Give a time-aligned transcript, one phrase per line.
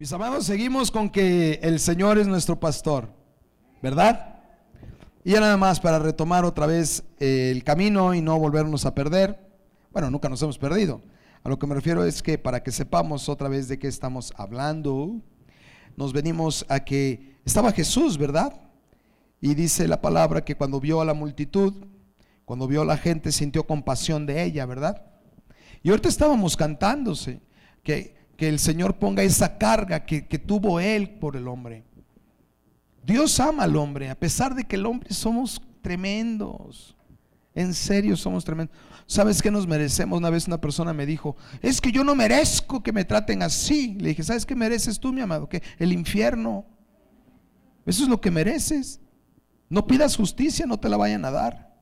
[0.00, 3.12] Mis amados, seguimos con que el Señor es nuestro pastor,
[3.82, 4.38] ¿verdad?
[5.24, 8.94] Y ya nada más para retomar otra vez eh, el camino y no volvernos a
[8.94, 9.44] perder.
[9.90, 11.02] Bueno, nunca nos hemos perdido.
[11.42, 14.32] A lo que me refiero es que para que sepamos otra vez de qué estamos
[14.36, 15.20] hablando,
[15.96, 18.52] nos venimos a que estaba Jesús, ¿verdad?
[19.40, 21.74] Y dice la palabra que cuando vio a la multitud,
[22.44, 25.02] cuando vio a la gente, sintió compasión de ella, ¿verdad?
[25.82, 27.40] Y ahorita estábamos cantándose,
[27.82, 31.82] que que el Señor ponga esa carga que, tuvo Él por el hombre.
[33.04, 36.96] Dios ama al hombre, a pesar de que el hombre somos tremendos.
[37.52, 38.76] En serio somos tremendos.
[39.06, 40.16] ¿Sabes qué nos merecemos?
[40.16, 43.96] Una vez una persona me dijo, es que yo no merezco que me traten así.
[43.98, 45.48] Le dije, ¿sabes qué mereces tú, mi amado?
[45.48, 46.64] Que el infierno.
[47.86, 49.00] Eso es lo que mereces.
[49.68, 51.74] No pidas justicia, no te la vayan a dar.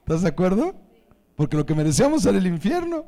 [0.00, 0.74] ¿Estás de acuerdo?
[1.36, 3.04] Porque lo que merecemos era el infierno.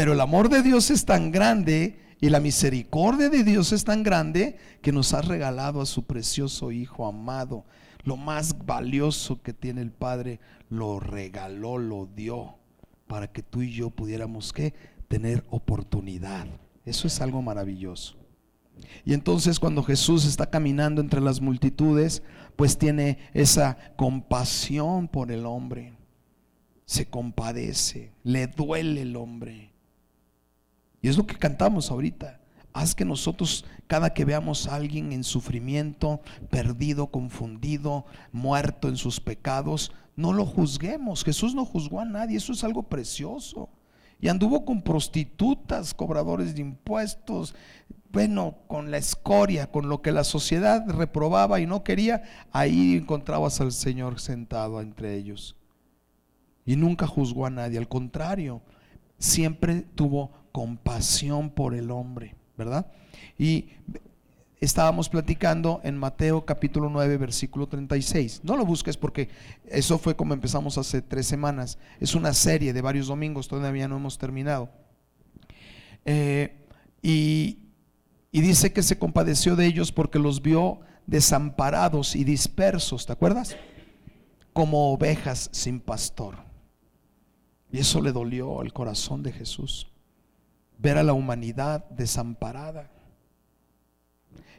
[0.00, 4.02] Pero el amor de Dios es tan grande y la misericordia de Dios es tan
[4.02, 7.66] grande que nos ha regalado a su precioso Hijo amado.
[8.04, 12.54] Lo más valioso que tiene el Padre lo regaló, lo dio,
[13.08, 14.72] para que tú y yo pudiéramos ¿qué?
[15.06, 16.46] tener oportunidad.
[16.86, 18.16] Eso es algo maravilloso.
[19.04, 22.22] Y entonces cuando Jesús está caminando entre las multitudes,
[22.56, 25.92] pues tiene esa compasión por el hombre.
[26.86, 29.69] Se compadece, le duele el hombre.
[31.02, 32.40] Y es lo que cantamos ahorita.
[32.72, 36.20] Haz que nosotros, cada que veamos a alguien en sufrimiento,
[36.50, 41.24] perdido, confundido, muerto en sus pecados, no lo juzguemos.
[41.24, 43.70] Jesús no juzgó a nadie, eso es algo precioso.
[44.20, 47.54] Y anduvo con prostitutas, cobradores de impuestos,
[48.12, 53.60] bueno, con la escoria, con lo que la sociedad reprobaba y no quería, ahí encontrabas
[53.60, 55.56] al Señor sentado entre ellos.
[56.66, 58.62] Y nunca juzgó a nadie, al contrario,
[59.18, 62.86] siempre tuvo compasión por el hombre, ¿verdad?
[63.38, 63.70] Y
[64.60, 68.40] estábamos platicando en Mateo capítulo 9, versículo 36.
[68.44, 69.28] No lo busques porque
[69.66, 71.78] eso fue como empezamos hace tres semanas.
[71.98, 74.68] Es una serie de varios domingos, todavía no hemos terminado.
[76.04, 76.66] Eh,
[77.02, 77.58] y,
[78.32, 83.56] dice que se compadeció de ellos porque los vio desamparados y dispersos, ¿te acuerdas?
[84.52, 86.36] Como ovejas sin pastor.
[87.72, 89.89] Y eso le dolió al corazón de Jesús
[90.80, 92.90] ver a la humanidad desamparada.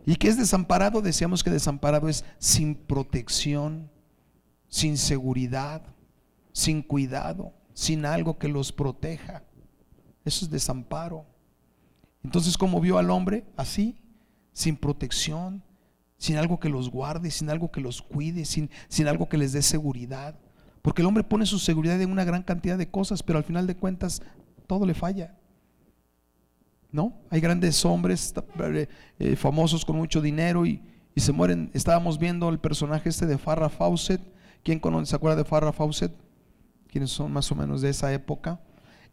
[0.06, 1.02] ¿Y qué es desamparado?
[1.02, 3.90] Decíamos que desamparado es sin protección,
[4.68, 5.84] sin seguridad,
[6.52, 9.44] sin cuidado, sin algo que los proteja.
[10.26, 11.26] Eso es desamparo.
[12.24, 13.46] Entonces, ¿cómo vio al hombre?
[13.58, 13.98] Así,
[14.53, 15.64] sin protección,
[16.18, 19.53] sin algo que los guarde, sin algo que los cuide, sin, sin algo que les
[19.53, 20.40] dé seguridad.
[20.82, 23.68] Porque el hombre pone su seguridad en una gran cantidad de cosas, pero al final
[23.68, 24.22] de cuentas
[24.68, 25.38] todo le falla.
[26.91, 27.13] ¿No?
[27.29, 28.88] Hay grandes hombres eh,
[29.19, 30.81] eh, famosos con mucho dinero y,
[31.16, 31.69] se mueren.
[31.74, 34.22] Estábamos viendo el personaje este de Farrah Fawcett.
[34.63, 36.13] ¿Quién conoce, se acuerda de Farrah Fawcett?
[36.88, 38.59] ¿Quiénes son más o menos de esa época?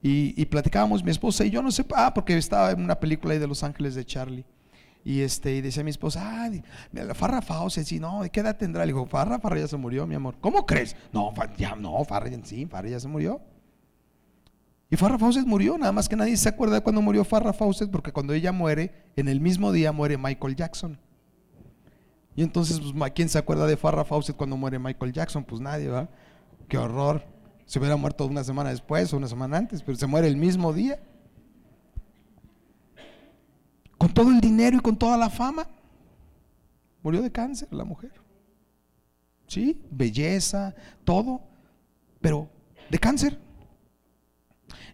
[0.00, 3.40] Y, platicábamos mi esposa y yo no sé, ah, porque estaba en una película ahí
[3.40, 4.44] de Los Ángeles de Charlie.
[5.04, 8.86] Y este, y decía mi esposa, ah, Farrah Fawcett, sí, no, ¿de qué edad tendrá?
[8.86, 10.36] Le digo, Farrah, Farrah ya se murió, mi amor.
[10.40, 10.94] ¿Cómo crees?
[11.12, 13.40] No, ya, no, Farrah, sí, Farrah ya se murió.
[14.90, 18.12] Y Farrah Fawcett murió, nada más que nadie se acuerda cuando murió Farrah Fawcett, porque
[18.12, 20.98] cuando ella muere, en el mismo día muere Michael Jackson.
[22.34, 25.44] Y entonces, pues, ¿quién se acuerda de Farrah Fawcett cuando muere Michael Jackson?
[25.44, 26.08] Pues nadie, ¿verdad?
[26.68, 27.26] Qué horror.
[27.66, 30.72] Se hubiera muerto una semana después o una semana antes, pero se muere el mismo
[30.72, 30.98] día.
[33.98, 35.68] Con todo el dinero y con toda la fama.
[37.02, 38.12] Murió de cáncer la mujer.
[39.48, 40.74] Sí, belleza,
[41.04, 41.42] todo,
[42.20, 42.48] pero
[42.90, 43.47] de cáncer.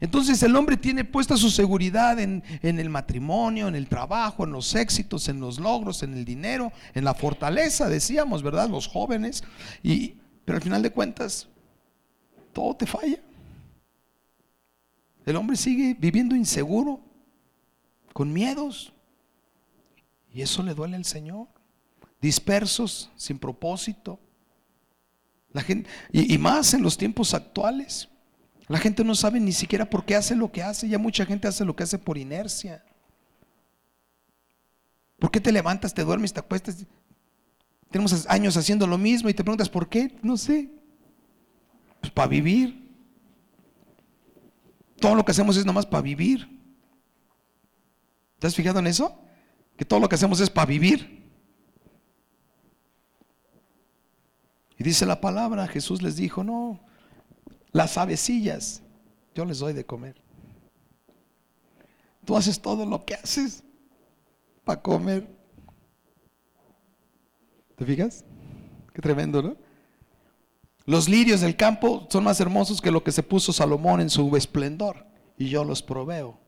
[0.01, 4.75] Entonces el hombre tiene puesta su seguridad en, el matrimonio, en el trabajo, en los
[4.75, 8.69] éxitos, en los logros, en el dinero, en la fortaleza, decíamos, ¿verdad?
[8.69, 9.45] Los jóvenes.
[9.83, 11.49] Y, pero al final de cuentas,
[12.53, 13.19] todo te falla.
[15.25, 17.01] El hombre sigue viviendo inseguro,
[18.13, 18.93] con miedos.
[20.33, 21.49] Y eso le duele al Señor.
[22.21, 24.19] Dispersos, sin propósito.
[25.53, 28.09] La gente, y más en los tiempos actuales.
[28.69, 30.89] La gente no sabe ni siquiera por qué hace lo que hace.
[30.89, 32.85] Ya mucha gente hace lo que hace por inercia.
[35.19, 36.87] ¿Por qué te levantas, te duermes, te acuestas?
[37.91, 40.17] Tenemos años haciendo lo mismo y te preguntas, ¿por qué?
[40.23, 40.71] No sé.
[42.01, 42.91] Pues para vivir.
[44.99, 46.49] Todo lo que hacemos es nomás para vivir.
[48.39, 49.19] ¿Te has fijado en eso?
[49.77, 51.23] Que todo lo que hacemos es para vivir.
[54.79, 56.81] Y dice la palabra, Jesús les dijo, no,
[57.75, 58.83] las avecillas,
[59.35, 60.15] yo les doy de comer.
[62.25, 63.65] Tú haces todo lo que haces
[64.65, 65.29] para comer.
[67.75, 68.25] ¿Te fijas?
[68.95, 69.57] Qué tremendo, ¿no?
[70.87, 74.35] Los lirios del campo son más hermosos que lo que se puso Salomón en su
[74.37, 75.05] esplendor.
[75.37, 76.39] Y yo los proveo.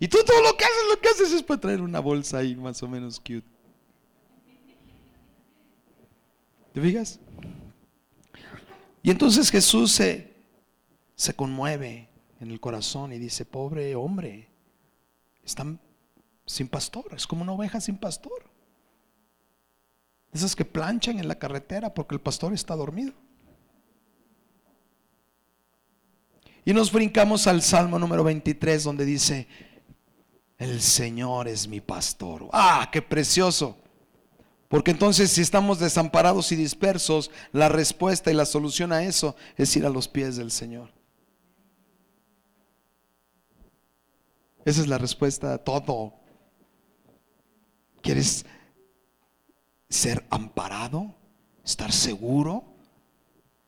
[0.00, 2.56] Y tú todo lo que haces, lo que haces es para traer una bolsa ahí
[2.56, 3.44] más o menos cute.
[6.72, 7.20] ¿Te fijas?
[9.04, 10.33] Y entonces Jesús se,
[11.14, 12.08] se conmueve
[12.40, 14.48] en el corazón y dice, pobre hombre,
[15.44, 15.80] están
[16.46, 18.50] sin pastor, es como una oveja sin pastor.
[20.32, 23.12] Esas que planchan en la carretera porque el pastor está dormido.
[26.64, 29.46] Y nos brincamos al Salmo número 23 donde dice,
[30.58, 32.48] el Señor es mi pastor.
[32.52, 33.78] Ah, qué precioso.
[34.68, 39.76] Porque entonces si estamos desamparados y dispersos, la respuesta y la solución a eso es
[39.76, 40.90] ir a los pies del Señor.
[44.64, 46.14] Esa es la respuesta a todo.
[48.00, 48.46] ¿Quieres
[49.88, 51.14] ser amparado?
[51.64, 52.64] ¿Estar seguro?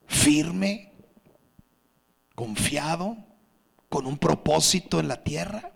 [0.06, 0.92] ¿Firme?
[2.34, 3.16] ¿Confiado?
[3.88, 5.72] ¿Con un propósito en la tierra?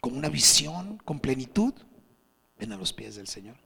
[0.00, 0.98] ¿Con una visión?
[1.04, 1.74] ¿Con plenitud?
[2.58, 3.56] Ven a los pies del Señor.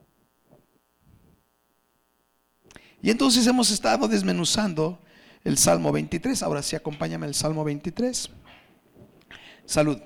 [3.01, 4.99] Y entonces hemos estado desmenuzando
[5.45, 6.43] el Salmo 23.
[6.43, 8.31] Ahora sí, acompáñame al Salmo 23.
[9.65, 9.99] Salud.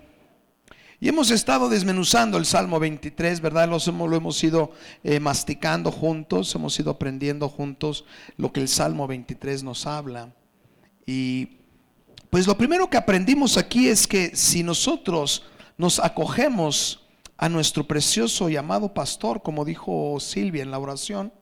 [1.03, 3.69] Y hemos estado desmenuzando el Salmo 23, ¿verdad?
[3.69, 4.71] Lo hemos, ido
[5.03, 8.05] eh, masticando juntos, hemos ido aprendiendo juntos
[8.37, 10.33] lo que el Salmo 23 nos habla.
[11.05, 11.59] Y
[12.31, 15.43] pues lo primero que aprendimos aquí es que si nosotros
[15.77, 17.05] nos acogemos
[17.37, 21.33] a nuestro precioso y amado pastor, como dijo Silvia en la oración,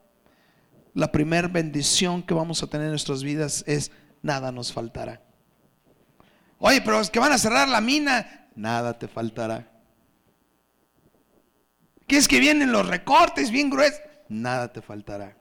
[0.95, 3.91] la primera bendición que vamos a tener en nuestras vidas es
[4.23, 5.21] nada nos faltará.
[6.57, 9.69] Oye, pero es que van a cerrar la mina, nada te faltará.
[12.07, 14.01] ¿Qué es que vienen los recortes bien gruesos?
[14.29, 15.37] Nada te faltará.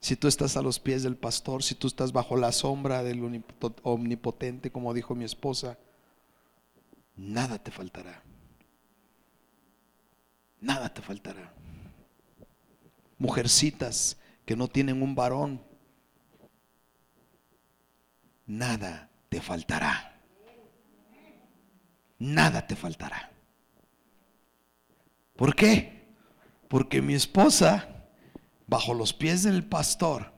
[0.00, 3.42] Si tú estás a los pies del pastor, si tú estás bajo la sombra del
[3.82, 5.78] omnipotente, como dijo mi esposa,
[7.16, 8.22] nada te faltará.
[10.60, 11.52] Nada te faltará
[13.18, 15.62] mujercitas que no tienen un varón,
[18.46, 20.15] nada te faltará.
[22.18, 23.30] Nada te faltará.
[25.36, 26.06] ¿Por qué?
[26.68, 28.08] Porque mi esposa,
[28.66, 30.32] bajo los pies del pastor,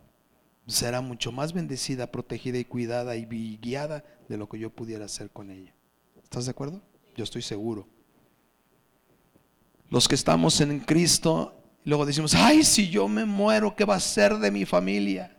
[0.67, 3.25] será mucho más bendecida, protegida y cuidada y
[3.57, 5.75] guiada de lo que yo pudiera hacer con ella.
[6.23, 6.83] ¿Estás de acuerdo?
[7.17, 7.89] Yo estoy seguro.
[9.89, 11.55] Los que estamos en Cristo
[11.85, 15.35] luego decimos, ay, si yo me muero, ¿qué va a ser de mi familia?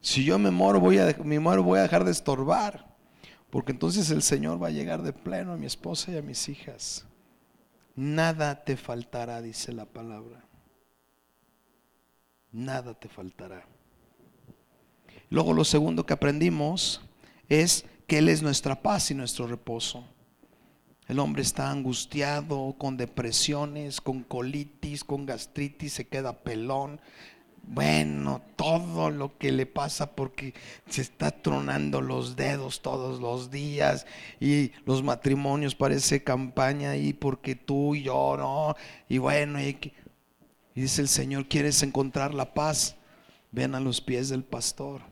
[0.00, 2.93] Si yo me muero, voy a, me muero, voy a dejar de estorbar.
[3.54, 6.48] Porque entonces el Señor va a llegar de pleno a mi esposa y a mis
[6.48, 7.06] hijas.
[7.94, 10.44] Nada te faltará, dice la palabra.
[12.50, 13.64] Nada te faltará.
[15.30, 17.00] Luego lo segundo que aprendimos
[17.48, 20.04] es que Él es nuestra paz y nuestro reposo.
[21.06, 27.00] El hombre está angustiado, con depresiones, con colitis, con gastritis, se queda pelón.
[27.66, 30.54] Bueno, todo lo que le pasa porque
[30.88, 34.06] se está tronando los dedos todos los días
[34.38, 38.76] y los matrimonios parece campaña y porque tú y yo no.
[39.08, 39.78] Y bueno, y,
[40.74, 42.96] y dice el Señor, ¿quieres encontrar la paz?
[43.50, 45.02] Ven a los pies del pastor.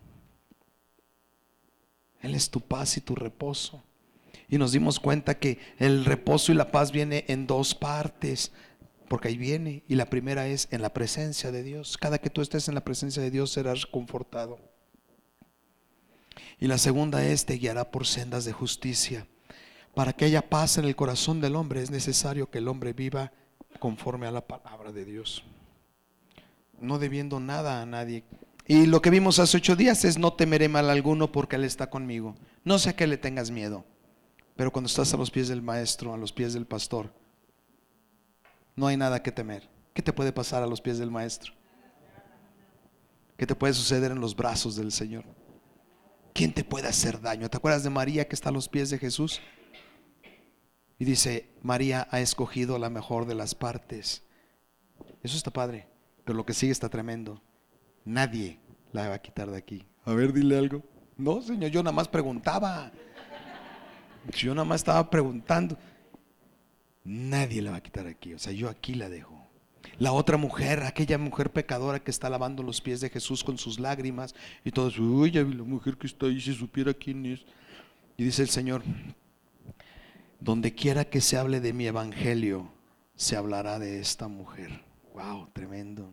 [2.21, 3.83] Él es tu paz y tu reposo
[4.53, 8.53] y nos dimos cuenta que el reposo y la paz viene en dos partes,
[9.13, 11.99] porque ahí viene, y la primera es en la presencia de Dios.
[11.99, 14.59] Cada que tú estés en la presencia de Dios serás confortado.
[16.59, 19.27] Y la segunda es, te guiará por sendas de justicia.
[19.95, 23.33] Para que haya paz en el corazón del hombre es necesario que el hombre viva
[23.81, 25.45] conforme a la palabra de Dios.
[26.81, 28.25] No debiendo nada a nadie.
[28.67, 31.91] Y lo que vimos hace ocho días es no temeré mal alguno porque Él está
[31.91, 32.35] conmigo.
[32.65, 33.85] No sé que le tengas miedo.
[34.57, 37.13] Pero cuando estás a los pies del maestro, a los pies del pastor,
[38.77, 39.69] no hay nada que temer.
[39.95, 41.53] ¿Qué te puede pasar a los pies del maestro?
[43.37, 45.25] ¿Qué te puede suceder en los brazos del Señor?
[46.33, 47.51] ¿Quién te puede hacer daño?
[47.51, 49.41] ¿Te acuerdas de María que está a los pies de Jesús?
[50.99, 54.23] Y dice, María ha escogido la mejor de las partes.
[55.23, 55.89] Eso está padre,
[56.25, 57.43] pero lo que sigue está tremendo.
[58.05, 58.61] Nadie
[58.93, 59.87] la va a quitar de aquí.
[60.05, 60.83] A ver, dile algo.
[61.17, 62.91] No, Señor, yo nada más preguntaba.
[64.33, 65.77] Yo nada más estaba preguntando.
[67.05, 68.35] Nadie la va a quitar aquí.
[68.35, 69.43] O sea, yo aquí la dejo.
[69.99, 73.79] La otra mujer, aquella mujer pecadora que está lavando los pies de Jesús con sus
[73.79, 77.45] lágrimas y todos, uy, la mujer que está ahí, si supiera quién es.
[78.17, 78.83] Y dice el Señor,
[80.41, 82.71] donde quiera que se hable de mi evangelio,
[83.17, 84.83] se hablará de esta mujer.
[85.15, 86.13] Wow, tremendo.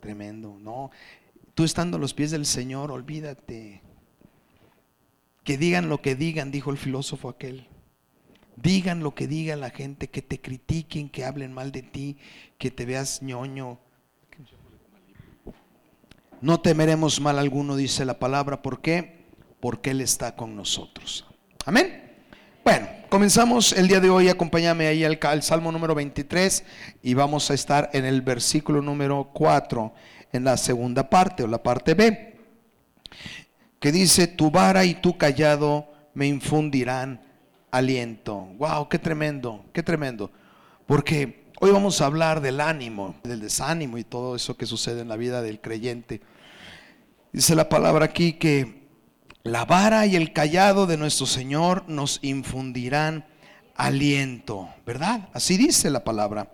[0.00, 0.56] Tremendo.
[0.58, 0.90] No,
[1.54, 3.82] tú estando a los pies del Señor, olvídate.
[5.44, 7.66] Que digan lo que digan, dijo el filósofo aquel.
[8.62, 12.18] Digan lo que diga la gente, que te critiquen, que hablen mal de ti,
[12.58, 13.78] que te veas ñoño.
[16.42, 18.60] No temeremos mal alguno, dice la palabra.
[18.60, 19.24] ¿Por qué?
[19.60, 21.26] Porque Él está con nosotros.
[21.64, 22.02] Amén.
[22.62, 24.28] Bueno, comenzamos el día de hoy.
[24.28, 26.64] Acompáñame ahí al, al, Salmo número 23
[27.02, 29.94] y vamos a estar en el versículo número 4,
[30.32, 32.38] en la segunda parte o la parte B,
[33.78, 37.29] que dice, tu vara y tu callado me infundirán
[37.70, 38.48] aliento.
[38.58, 40.30] Wow, qué tremendo, qué tremendo.
[40.86, 45.08] Porque hoy vamos a hablar del ánimo, del desánimo y todo eso que sucede en
[45.08, 46.20] la vida del creyente.
[47.32, 48.88] Dice la palabra aquí que
[49.42, 53.24] la vara y el callado de nuestro Señor nos infundirán
[53.76, 55.28] aliento, ¿verdad?
[55.32, 56.52] Así dice la palabra.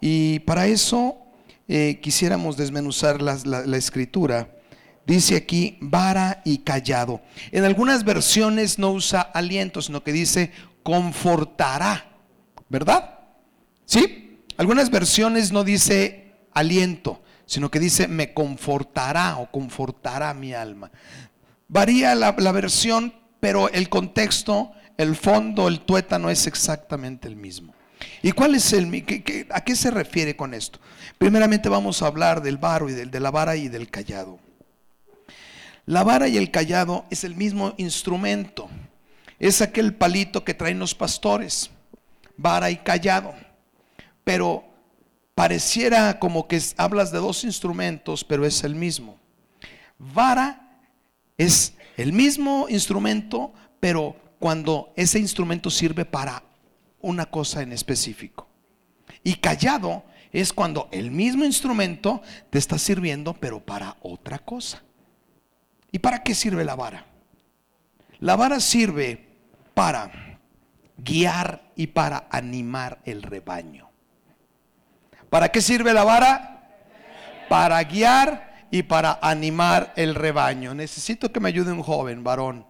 [0.00, 1.18] Y para eso
[1.68, 4.48] eh, quisiéramos desmenuzar la, la escritura.
[5.06, 7.22] Dice aquí vara y callado.
[7.50, 12.06] En algunas versiones no usa aliento, sino que dice confortará,
[12.68, 13.18] ¿verdad?
[13.84, 14.44] ¿Sí?
[14.56, 20.90] Algunas versiones no dice aliento, sino que dice me confortará o confortará mi alma.
[21.68, 27.74] Varía la, versión, pero el contexto, el fondo, el tuétano es exactamente el mismo.
[28.22, 29.04] ¿Y cuál es el,
[29.50, 30.80] a qué se refiere con esto?
[31.18, 34.38] Primeramente vamos a hablar del varo y del, de la vara y del callado.
[35.86, 38.68] La vara y el callado es el mismo instrumento.
[39.40, 41.70] Es aquel palito que traen los pastores,
[42.36, 43.34] vara y callado.
[44.22, 44.64] Pero
[45.34, 49.18] pareciera como que hablas de dos instrumentos, pero es el mismo.
[49.98, 50.78] Vara
[51.36, 56.44] es el mismo instrumento, pero cuando ese instrumento sirve para
[57.00, 58.46] una cosa en específico.
[59.24, 64.82] Y callado es cuando el mismo instrumento te está sirviendo, pero para otra cosa.
[65.92, 67.04] ¿Y para qué sirve la vara?
[68.18, 69.28] La vara sirve
[69.74, 70.38] para
[70.96, 73.90] guiar y para animar el rebaño.
[75.28, 76.70] ¿Para qué sirve la vara?
[77.48, 80.74] Para guiar y para animar el rebaño.
[80.74, 82.66] Necesito que me ayude un joven, varón,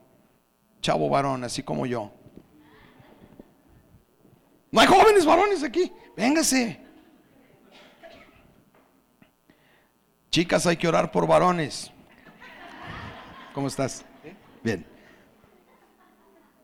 [0.81, 2.11] chavo varón, así como yo.
[4.73, 5.93] No hay jóvenes varones aquí.
[6.17, 6.81] Véngase.
[10.31, 11.92] Chicas, hay que orar por varones.
[13.55, 14.05] ¿Cómo estás?
[14.63, 14.87] Bien.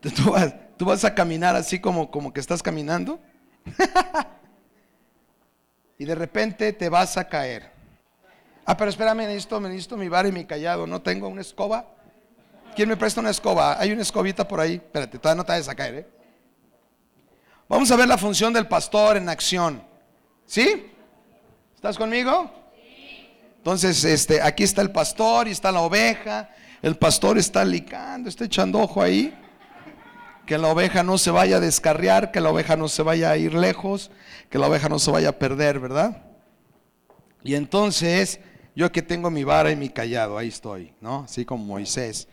[0.01, 3.19] ¿Tú vas, tú vas a caminar así como, como que estás caminando?
[5.97, 7.71] y de repente te vas a caer.
[8.65, 10.87] Ah, pero espérame, necesito, necesito mi bar y mi callado.
[10.87, 11.85] ¿No tengo una escoba?
[12.75, 13.79] ¿Quién me presta una escoba?
[13.79, 14.75] Hay una escobita por ahí.
[14.75, 16.07] Espérate, todavía no te vayas a caer, ¿eh?
[17.67, 19.83] Vamos a ver la función del pastor en acción.
[20.45, 20.91] ¿Sí?
[21.75, 22.51] ¿Estás conmigo?
[23.57, 26.49] Entonces, este, aquí está el pastor y está la oveja.
[26.81, 29.33] El pastor está licando, está echando ojo ahí.
[30.45, 33.37] Que la oveja no se vaya a descarriar, que la oveja no se vaya a
[33.37, 34.09] ir lejos,
[34.49, 36.23] que la oveja no se vaya a perder, ¿verdad?
[37.43, 38.39] Y entonces
[38.75, 41.23] yo que tengo mi vara y mi callado, ahí estoy, ¿no?
[41.25, 42.27] Así como Moisés.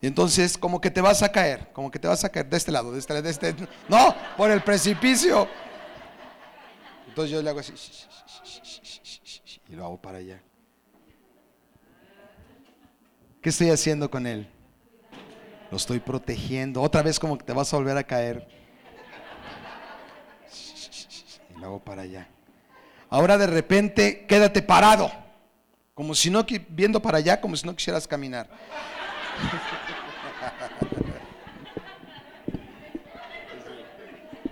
[0.00, 2.56] Y entonces, como que te vas a caer, como que te vas a caer de
[2.56, 3.54] este lado, de este lado, de este.
[3.88, 5.48] No, por el precipicio.
[7.08, 7.72] Entonces yo le hago así.
[9.68, 10.40] Y lo hago para allá.
[13.46, 14.48] ¿Qué estoy haciendo con él?
[15.70, 16.82] Lo estoy protegiendo.
[16.82, 18.44] Otra vez como que te vas a volver a caer.
[21.54, 22.26] Y lo hago para allá.
[23.08, 25.12] Ahora de repente quédate parado.
[25.94, 28.50] Como si no, viendo para allá, como si no quisieras caminar.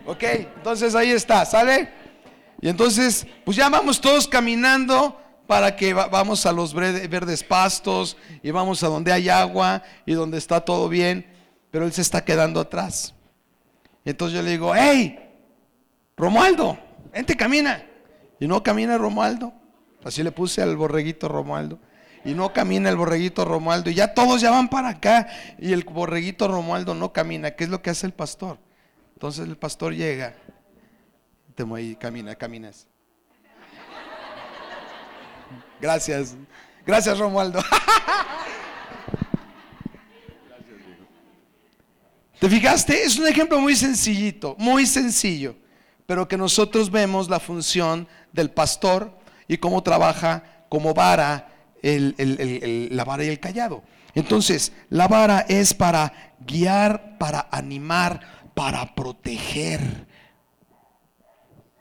[0.06, 1.88] ok, entonces ahí está, ¿sale?
[2.60, 8.50] Y entonces, pues ya vamos todos caminando para que vamos a los verdes pastos y
[8.50, 11.26] vamos a donde hay agua y donde está todo bien,
[11.70, 13.14] pero él se está quedando atrás.
[14.04, 15.18] Entonces yo le digo, hey,
[16.16, 16.78] Romualdo,
[17.12, 17.84] vente, camina.
[18.38, 19.52] Y no camina Romualdo.
[20.04, 21.78] Así le puse al borreguito Romualdo.
[22.24, 23.90] Y no camina el borreguito Romualdo.
[23.90, 25.28] Y ya todos ya van para acá.
[25.58, 27.52] Y el borreguito Romualdo no camina.
[27.52, 28.58] ¿Qué es lo que hace el pastor?
[29.14, 30.34] Entonces el pastor llega.
[31.54, 32.88] Te y camina, caminas.
[35.84, 36.34] Gracias.
[36.86, 37.62] Gracias, Romualdo.
[42.40, 43.02] ¿Te fijaste?
[43.02, 45.54] Es un ejemplo muy sencillito, muy sencillo,
[46.06, 49.14] pero que nosotros vemos la función del pastor
[49.46, 51.50] y cómo trabaja como vara
[51.82, 53.82] la vara y el callado.
[54.14, 58.22] Entonces, la vara es para guiar, para animar,
[58.54, 60.06] para proteger.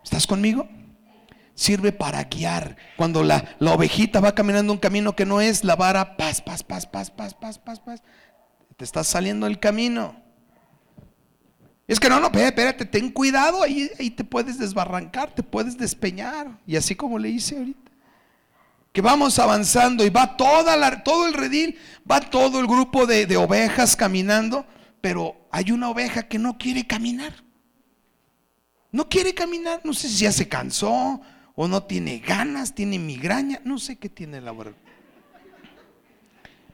[0.04, 0.68] ¿Estás conmigo?
[1.56, 2.76] Sirve para guiar.
[2.98, 6.64] Cuando la, la ovejita va caminando un camino que no es, la vara, paz, paz,
[6.64, 8.04] paz, paz, paz, paz, paz, paz.
[8.76, 10.24] Te estás saliendo del camino.
[11.88, 16.60] Es que no, no, espérate, ten cuidado, ahí, ahí te puedes desbarrancar, te puedes despeñar.
[16.66, 17.92] Y así como le hice ahorita.
[18.92, 21.78] Que vamos avanzando y va toda la, todo el redil,
[22.10, 24.66] va todo el grupo de, de ovejas caminando,
[25.02, 27.34] pero hay una oveja que no quiere caminar.
[28.92, 31.20] No quiere caminar, no sé si ya se cansó
[31.56, 34.74] o no tiene ganas, tiene migraña, no sé qué tiene la verdad.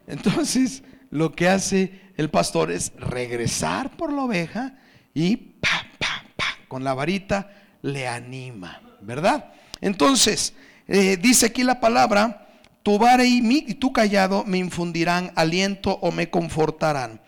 [0.07, 4.77] Entonces, lo que hace el pastor es regresar por la oveja
[5.13, 9.53] y pa, pa, pa, con la varita le anima, ¿verdad?
[9.81, 10.53] Entonces,
[10.87, 12.47] eh, dice aquí la palabra,
[12.83, 17.21] tu vara y, mi, y tu callado me infundirán aliento o me confortarán.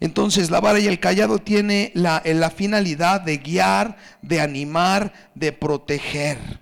[0.00, 6.57] Entonces la vara y el callado tiene la finalidad de guiar, de animar, de proteger.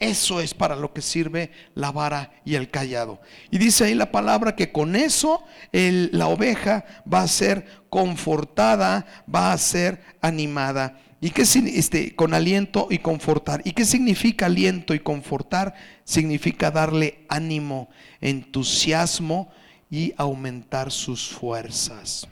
[0.00, 3.20] Eso es para lo que sirve la vara y el callado.
[3.50, 9.52] Y dice ahí la palabra que con eso la oveja va a ser confortada, va
[9.52, 10.98] a ser animada.
[11.20, 13.60] ¿Y qué este, con aliento y confortar?
[13.62, 15.74] ¿Y qué significa aliento y confortar?
[16.04, 17.90] Significa darle ánimo,
[18.22, 19.52] entusiasmo
[19.90, 22.26] y aumentar sus fuerzas.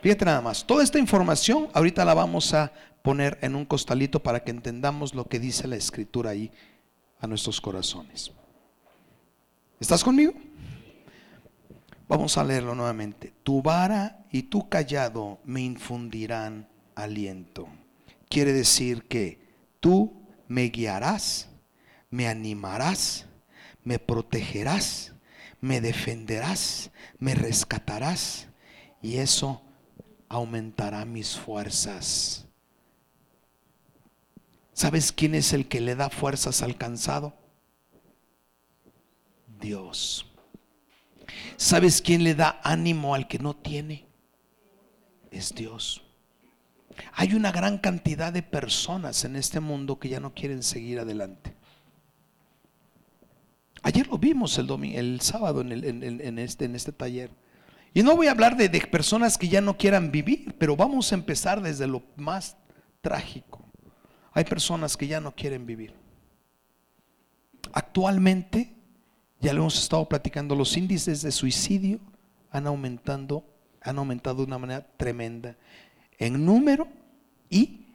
[0.00, 2.72] Fíjate nada más, toda esta información ahorita la vamos a
[3.08, 6.52] poner en un costalito para que entendamos lo que dice la escritura ahí
[7.20, 8.32] a nuestros corazones.
[9.80, 10.34] ¿Estás conmigo?
[12.06, 13.32] Vamos a leerlo nuevamente.
[13.44, 17.66] Tu vara y tu callado me infundirán aliento.
[18.28, 19.40] Quiere decir que
[19.80, 20.12] tú
[20.46, 21.48] me guiarás,
[22.10, 23.24] me animarás,
[23.84, 25.14] me protegerás,
[25.62, 28.48] me defenderás, me rescatarás
[29.00, 29.62] y eso
[30.28, 32.47] aumentará mis fuerzas.
[34.78, 37.34] ¿Sabes quién es el que le da fuerzas al cansado?
[39.60, 40.24] Dios.
[41.56, 44.06] ¿Sabes quién le da ánimo al que no tiene?
[45.32, 46.04] Es Dios.
[47.12, 51.56] Hay una gran cantidad de personas en este mundo que ya no quieren seguir adelante.
[53.82, 57.32] Ayer lo vimos el, domingo, el sábado en, este, en este taller.
[57.94, 61.16] Y no voy a hablar de personas que ya no quieran vivir, pero vamos a
[61.16, 62.56] empezar desde lo más
[63.00, 63.67] trágico.
[64.32, 65.94] Hay personas que ya no quieren vivir.
[67.72, 68.74] Actualmente,
[69.40, 72.00] ya lo hemos estado platicando, los índices de suicidio
[72.50, 73.44] han aumentado,
[73.80, 75.56] han aumentado de una manera tremenda
[76.18, 76.88] en número
[77.48, 77.86] y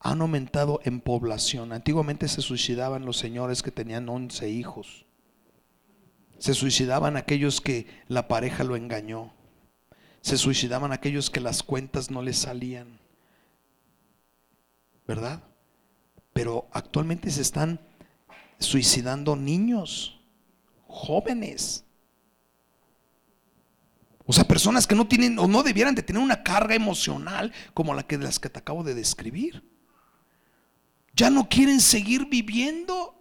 [0.00, 1.72] han aumentado en población.
[1.72, 5.06] Antiguamente se suicidaban los señores que tenían 11 hijos.
[6.38, 9.32] Se suicidaban aquellos que la pareja lo engañó.
[10.22, 12.98] Se suicidaban aquellos que las cuentas no les salían.
[15.10, 15.42] ¿Verdad?
[16.32, 17.80] Pero actualmente se están
[18.60, 20.20] suicidando niños,
[20.86, 21.84] jóvenes.
[24.24, 27.92] O sea, personas que no tienen o no debieran de tener una carga emocional como
[27.92, 29.68] la que las que te acabo de describir.
[31.12, 33.20] Ya no quieren seguir viviendo.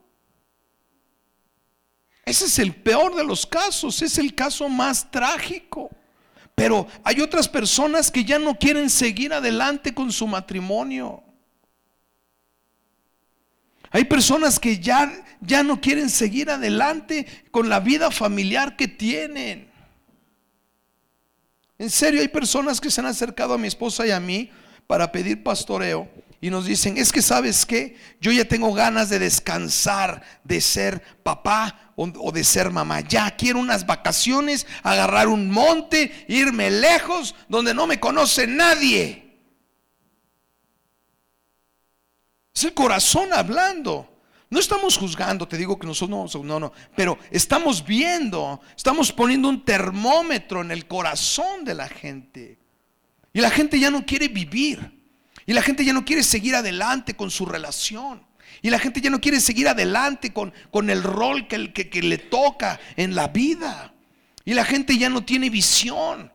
[2.24, 5.90] Ese es el peor de los casos, es el caso más trágico.
[6.54, 11.24] Pero hay otras personas que ya no quieren seguir adelante con su matrimonio.
[13.92, 19.70] Hay personas que ya, ya no quieren seguir adelante con la vida familiar que tienen.
[21.78, 24.52] En serio, hay personas que se han acercado a mi esposa y a mí
[24.86, 26.10] para pedir pastoreo
[26.42, 31.02] y nos dicen, es que sabes que yo ya tengo ganas de descansar, de ser
[31.22, 33.02] papá o, o, de ser mamá.
[33.02, 39.29] Ya quiero unas vacaciones, agarrar un monte, irme lejos donde no me conoce nadie.
[42.60, 44.06] Es el corazón hablando.
[44.50, 49.48] No estamos juzgando, te digo que nosotros no, no, no, pero estamos viendo, estamos poniendo
[49.48, 52.60] un termómetro en el corazón de la gente.
[53.32, 54.92] Y la gente ya no quiere vivir.
[55.46, 58.28] Y la gente ya no quiere seguir adelante con su relación.
[58.62, 62.18] Y la gente ya no quiere seguir adelante con, con el rol que, que, le
[62.18, 63.94] toca en la vida.
[64.44, 66.30] Y la gente ya no tiene visión.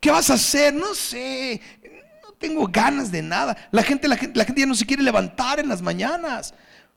[0.00, 0.72] ¿Qué vas a hacer?
[0.72, 1.60] No sé
[2.42, 3.56] tengo ganas de nada.
[3.70, 6.52] La gente, la gente, la gente ya no se quiere levantar en las mañanas.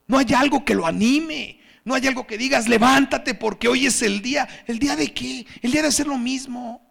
[0.06, 1.60] No hay algo que lo anime.
[1.84, 4.46] No hay algo que digas, levántate porque hoy es el día.
[4.66, 5.46] ¿El día de qué?
[5.62, 6.85] El día de hacer lo mismo.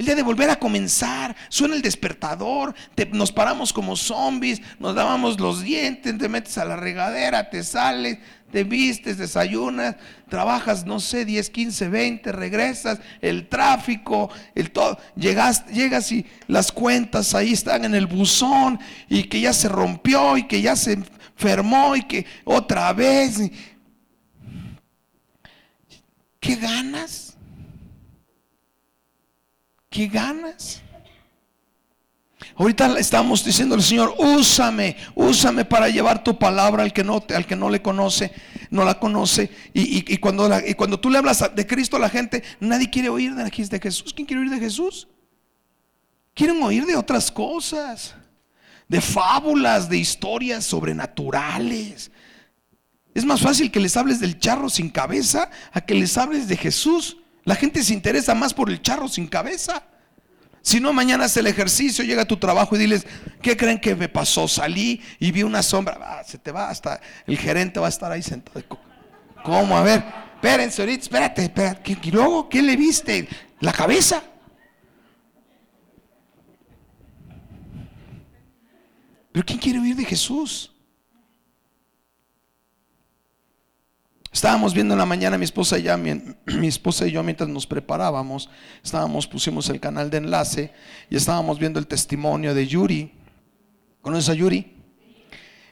[0.00, 2.74] El día de volver a comenzar, suena el despertador,
[3.12, 8.16] nos paramos como zombies, nos dábamos los dientes, te metes a la regadera, te sales,
[8.50, 9.96] te vistes, desayunas,
[10.30, 16.72] trabajas, no sé, 10, 15, 20, regresas, el tráfico, el todo, llegas, llegas y las
[16.72, 20.92] cuentas ahí están en el buzón y que ya se rompió y que ya se
[20.94, 23.38] enfermó y que otra vez.
[26.40, 27.29] ¿Qué ganas?
[29.90, 30.80] ¿Qué ganas?
[32.56, 37.46] Ahorita estamos diciendo al Señor, úsame, úsame para llevar tu palabra al que no, al
[37.46, 38.32] que no le conoce,
[38.70, 39.50] no la conoce.
[39.74, 43.34] Y, cuando y cuando tú le hablas de Cristo a la gente, nadie quiere oír
[43.34, 44.14] de, de Jesús.
[44.14, 45.08] ¿Quién quiere oír de Jesús?
[46.34, 48.14] Quieren oír de otras cosas,
[48.88, 52.12] de fábulas, de historias sobrenaturales.
[53.12, 56.56] Es más fácil que les hables del charro sin cabeza a que les hables de
[56.56, 57.16] Jesús.
[57.44, 59.84] La gente se interesa más por el charro sin cabeza.
[60.62, 63.06] Si no, mañana hace el ejercicio, llega a tu trabajo y diles,
[63.40, 64.46] ¿qué creen que me pasó?
[64.46, 65.98] Salí y vi una sombra.
[66.02, 68.62] Ah, se te va hasta, el gerente va a estar ahí sentado.
[69.42, 69.76] ¿Cómo?
[69.76, 71.96] A ver, espérense ahorita, espérate, espérate.
[72.02, 73.26] ¿Y luego qué le viste?
[73.60, 74.22] La cabeza.
[79.32, 80.74] Pero ¿quién quiere oír de Jesús?
[84.32, 87.66] Estábamos viendo en la mañana mi esposa y yo, mi, esposa y yo mientras nos
[87.66, 88.48] preparábamos,
[88.82, 90.72] estábamos, pusimos el canal de enlace
[91.08, 93.12] y estábamos viendo el testimonio de Yuri.
[94.00, 94.76] ¿Conoces a Yuri?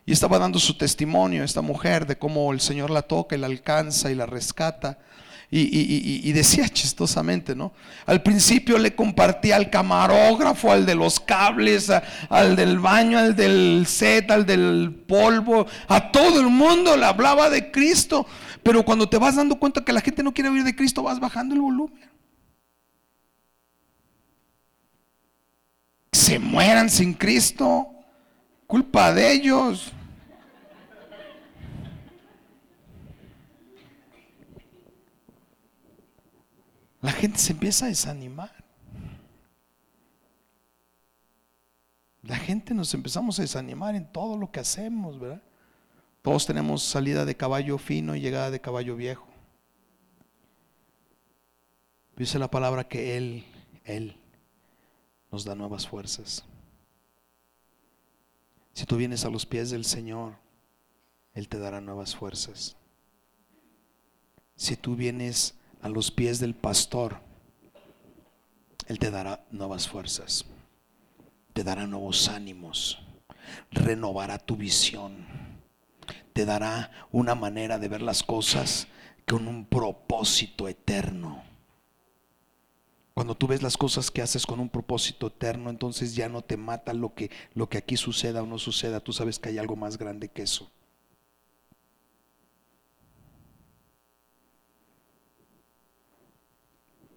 [0.05, 3.47] Y estaba dando su testimonio esta mujer de cómo el Señor la toca y la
[3.47, 4.99] alcanza y la rescata.
[5.51, 7.73] Y, decía chistosamente, ¿no?
[8.05, 11.91] Al principio le compartía al camarógrafo, al de los cables,
[12.29, 17.49] al del baño, al del set, al del polvo, a todo el mundo le hablaba
[17.49, 18.27] de Cristo.
[18.63, 21.19] Pero cuando te vas dando cuenta que la gente no quiere oír de Cristo, vas
[21.19, 22.11] bajando el volumen.
[26.13, 27.89] Se mueran sin Cristo,
[28.67, 29.93] culpa de ellos.
[37.01, 38.65] La gente se empieza a desanimar.
[42.23, 45.43] La gente nos empezamos a desanimar en todo lo que hacemos, ¿verdad?
[46.23, 49.27] Todos tenemos salida de caballo fino y llegada de caballo viejo.
[52.17, 53.45] Dice la palabra que Él,
[53.85, 54.17] Él
[55.31, 56.45] nos da nuevas fuerzas.
[58.75, 60.37] Si tú vienes a los pies del Señor,
[61.35, 62.77] Él te dará nuevas fuerzas.
[64.57, 67.21] Si tú vienes a los pies del pastor,
[68.87, 70.45] Él te dará nuevas fuerzas,
[71.53, 72.99] te dará nuevos ánimos,
[73.71, 75.27] renovará tu visión,
[76.33, 78.89] te dará una manera de ver las cosas
[79.27, 81.45] con un propósito eterno.
[83.15, 86.57] Cuando tú ves las cosas que haces con un propósito eterno, entonces ya no te
[86.57, 89.01] mata lo que, lo que aquí suceda o no suceda.
[89.01, 90.71] Tú sabes que hay algo más grande que eso.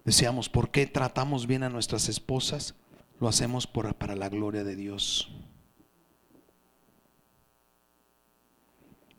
[0.04, 2.74] Decíamos, ¿por qué tratamos bien a nuestras esposas?
[3.20, 5.30] Lo hacemos para la gloria de Dios.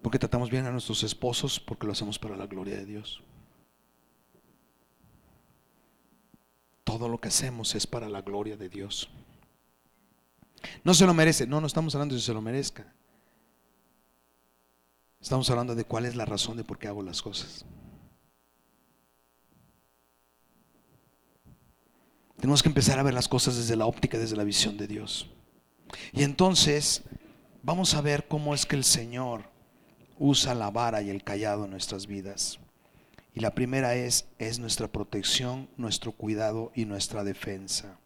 [0.02, 1.62] ¿Por qué tratamos bien a nuestros esposos?
[1.62, 3.24] Porque lo hacemos para la gloria de Dios.
[6.84, 9.10] Todo lo que hacemos es para la gloria de Dios.
[10.84, 11.48] No se lo merece.
[11.48, 12.93] No, no estamos hablando de si se lo merezca.
[15.22, 17.65] Estamos hablando de cuál es la razón de por qué hago las cosas.
[22.43, 25.29] Tenemos que empezar a ver las cosas desde la óptica, desde la visión de Dios.
[26.12, 27.03] Y entonces
[27.62, 29.45] vamos a ver cómo es que el Señor
[30.19, 32.60] usa la vara y el callado en nuestras vidas.
[33.34, 37.97] Y la primera es, es nuestra protección, nuestro cuidado y nuestra defensa.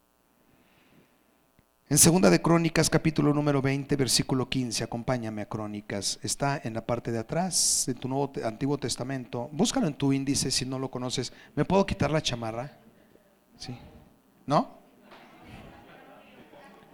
[1.89, 6.19] En segunda de Crónicas, capítulo número 20, versículo 15, acompáñame a Crónicas.
[6.21, 9.49] Está en la parte de atrás de tu nuevo, Antiguo Testamento.
[9.51, 11.33] Búscalo en tu índice si no lo conoces.
[11.55, 12.77] ¿Me puedo quitar la chamarra?
[13.57, 13.75] Sí.
[14.47, 14.79] ¿No?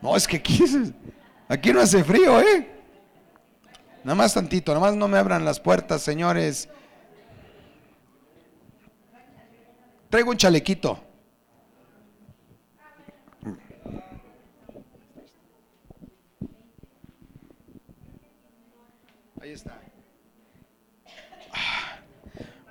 [0.02, 0.60] No, es que aquí,
[1.48, 2.70] aquí no hace frío, ¿eh?
[4.04, 6.68] Nada más tantito, nada más no me abran las puertas, señores.
[10.10, 11.00] Traigo un chalequito.
[19.40, 19.80] Ahí está.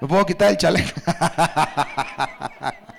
[0.01, 1.01] ¿Me puedo quitar el chaleco?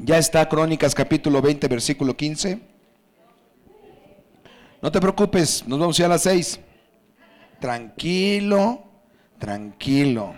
[0.00, 2.60] Ya está Crónicas capítulo 20, versículo 15.
[4.80, 6.60] No te preocupes, nos vamos a ir a las 6.
[7.60, 8.84] Tranquilo,
[9.38, 10.34] tranquilo.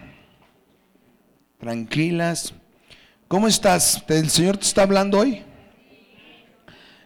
[1.58, 2.54] tranquilas.
[3.28, 4.02] ¿Cómo estás?
[4.08, 5.42] ¿El Señor te está hablando hoy?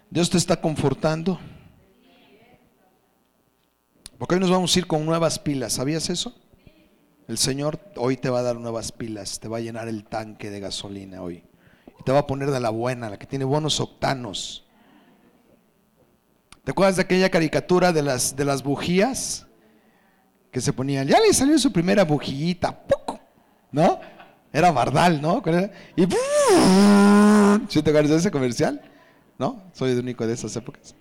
[0.08, 1.40] ¿Dios te está confortando?
[4.16, 6.32] Porque hoy nos vamos a ir con nuevas pilas, ¿sabías eso?
[7.26, 10.50] El Señor hoy te va a dar nuevas pilas, te va a llenar el tanque
[10.50, 11.42] de gasolina hoy.
[12.04, 14.64] Te va a poner de la buena, la que tiene buenos octanos.
[16.62, 19.46] ¿Te acuerdas de aquella caricatura de las, de las bujías?
[20.50, 23.20] Que se ponían, ya le salió su primera bujillita, poco,
[23.72, 24.00] ¿no?
[24.52, 25.42] Era Bardal, ¿no?
[25.96, 26.06] Y
[27.68, 28.80] ¿Sí te acuerdas de ese comercial?
[29.36, 29.64] ¿No?
[29.72, 30.94] Soy el único de esas épocas.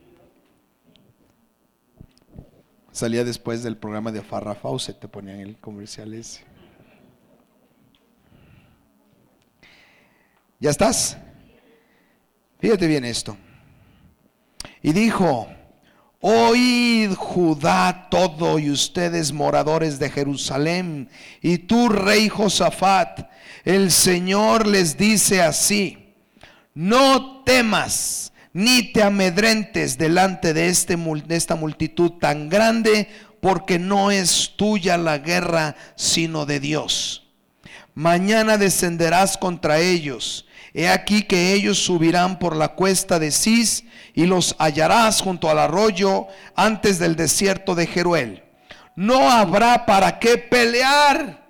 [2.91, 6.43] Salía después del programa de Farrah Fawcett, te ponían el comercial ese.
[10.63, 11.17] ¿Ya estás?
[12.61, 13.35] Fíjate bien esto.
[14.81, 15.49] Y dijo,
[16.21, 21.09] oíd Judá todo y ustedes moradores de Jerusalén
[21.41, 23.29] y tú rey Josafat,
[23.65, 26.15] el Señor les dice así,
[26.73, 30.97] no temas ni te amedrentes delante de, este,
[31.27, 33.09] esta multitud tan grande,
[33.41, 37.27] porque no es tuya la guerra, sino de Dios.
[37.95, 43.83] Mañana descenderás contra ellos He aquí que ellos subirán por la cuesta de Cis
[44.13, 48.43] y los hallarás junto al arroyo antes del desierto de Jeruel.
[48.95, 51.43] No habrá para qué pelear.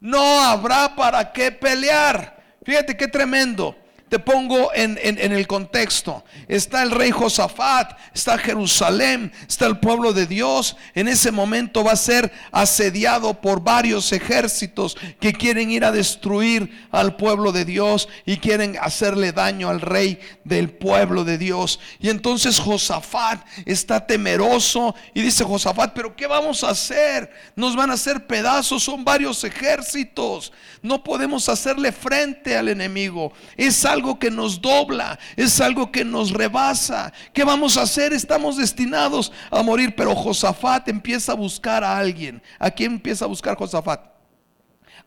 [0.00, 2.36] No habrá para qué pelear.
[2.64, 3.76] Fíjate qué tremendo
[4.08, 6.24] te pongo en, el contexto.
[6.48, 10.76] Está el rey Josafat, está Jerusalén, está el pueblo de Dios.
[10.94, 16.88] En ese momento va a ser asediado por varios ejércitos que quieren ir a destruir
[16.90, 21.78] al pueblo de Dios y quieren hacerle daño al rey del pueblo de Dios.
[22.00, 27.30] Y entonces Josafat está temeroso y dice Josafat, pero ¿qué vamos a hacer?
[27.56, 30.52] Nos van a hacer pedazos, son varios ejércitos.
[30.80, 33.32] No podemos hacerle frente al enemigo.
[33.56, 37.12] Es algo que nos dobla, es algo que nos rebasa.
[37.32, 38.12] ¿Qué vamos a hacer?
[38.12, 39.94] Estamos destinados a morir.
[39.96, 42.42] Pero Josafat empieza a buscar a alguien.
[42.58, 44.00] ¿A quién empieza a buscar Josafat?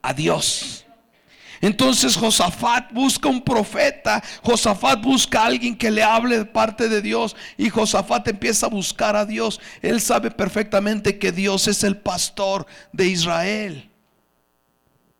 [0.02, 0.86] A Dios.
[1.62, 7.04] Entonces Josafat busca un profeta, Josafat busca a alguien que le hable de parte de
[7.04, 9.62] Dios y Josafat empieza a buscar a Dios.
[9.84, 13.92] Él sabe perfectamente que Dios es el pastor de Israel.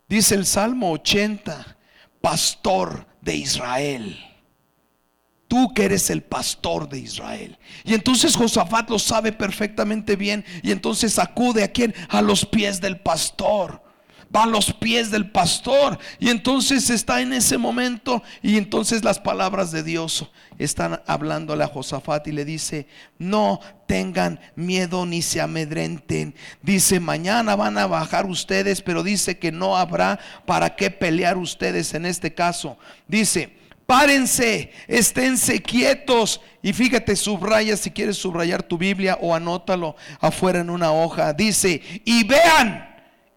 [0.08, 1.76] Dice el Salmo 80,
[2.20, 4.18] pastor de Israel.
[5.48, 7.58] Tú que eres el pastor de Israel.
[7.84, 10.44] Y entonces Josafat lo sabe perfectamente bien.
[10.62, 11.94] Y entonces acude a quien?
[12.08, 13.81] A los pies del pastor
[14.34, 15.98] va a los pies del pastor.
[16.18, 21.68] Y entonces está en ese momento y entonces las palabras de Dios están hablándole a
[21.68, 22.86] Josafat y le dice,
[23.18, 26.34] no tengan miedo ni se amedrenten.
[26.62, 31.92] Dice, mañana van a bajar ustedes, pero dice que no habrá para qué pelear ustedes
[31.94, 32.78] en este caso.
[33.08, 36.40] Dice, párense, esténse quietos.
[36.62, 41.32] Y fíjate, subraya si quieres subrayar tu Biblia o anótalo afuera en una hoja.
[41.32, 42.88] Dice, y vean,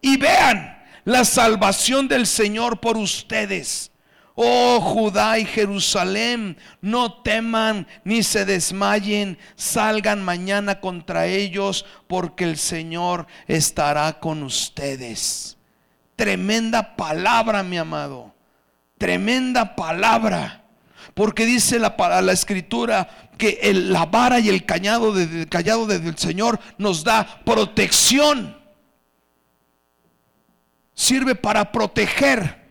[0.02, 0.75] y vean
[1.06, 3.92] la salvación del Señor por ustedes.
[4.34, 12.58] Oh Judá y Jerusalén, no teman ni se desmayen, salgan mañana contra ellos, porque el
[12.58, 15.56] Señor estará con ustedes.
[16.18, 18.34] Tremenda palabra, mi amado.
[18.98, 20.64] Tremenda palabra.
[21.14, 26.18] Porque dice la, la escritura que el, la vara y el cañado, de, callado del
[26.18, 28.65] Señor nos da protección
[30.96, 32.64] sirve para proteger,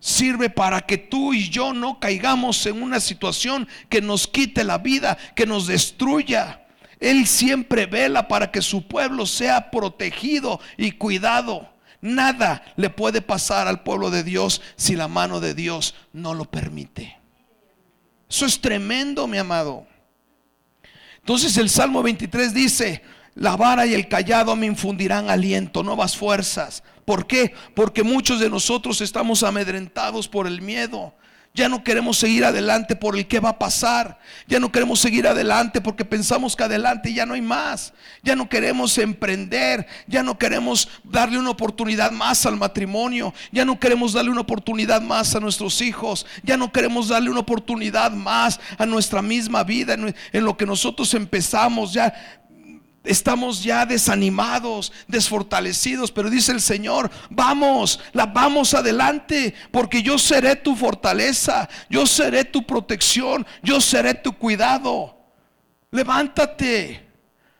[0.00, 4.78] sirve para que tú y yo no caigamos en una situación que nos quite la
[4.78, 6.66] vida, que nos destruya.
[6.98, 11.70] Él siempre vela para que su pueblo sea protegido y cuidado.
[12.00, 16.46] Nada le puede pasar al pueblo de Dios si la mano de Dios no lo
[16.46, 17.18] permite.
[18.28, 19.86] Eso es tremendo, mi amado.
[21.18, 23.02] Entonces el Salmo 23 dice,
[23.34, 26.82] la vara y el callado me infundirán aliento, nuevas fuerzas.
[27.06, 27.54] ¿Por qué?
[27.74, 31.14] Porque muchos de nosotros estamos amedrentados por el miedo.
[31.56, 34.18] Ya no queremos seguir adelante por el que va a pasar.
[34.46, 37.94] Ya no queremos seguir adelante porque pensamos que adelante ya no hay más.
[38.22, 39.86] Ya no queremos emprender.
[40.06, 43.32] Ya no queremos darle una oportunidad más al matrimonio.
[43.52, 46.26] Ya no queremos darle una oportunidad más a nuestros hijos.
[46.42, 51.14] Ya no queremos darle una oportunidad más a nuestra misma vida en, lo que nosotros
[51.14, 51.94] empezamos.
[51.94, 52.12] Ya
[53.06, 60.56] estamos ya desanimados, desfortalecidos, pero dice el Señor, vamos, la vamos adelante, porque yo seré
[60.56, 65.16] tu fortaleza, yo seré tu protección, yo seré tu cuidado.
[65.90, 67.06] Levántate,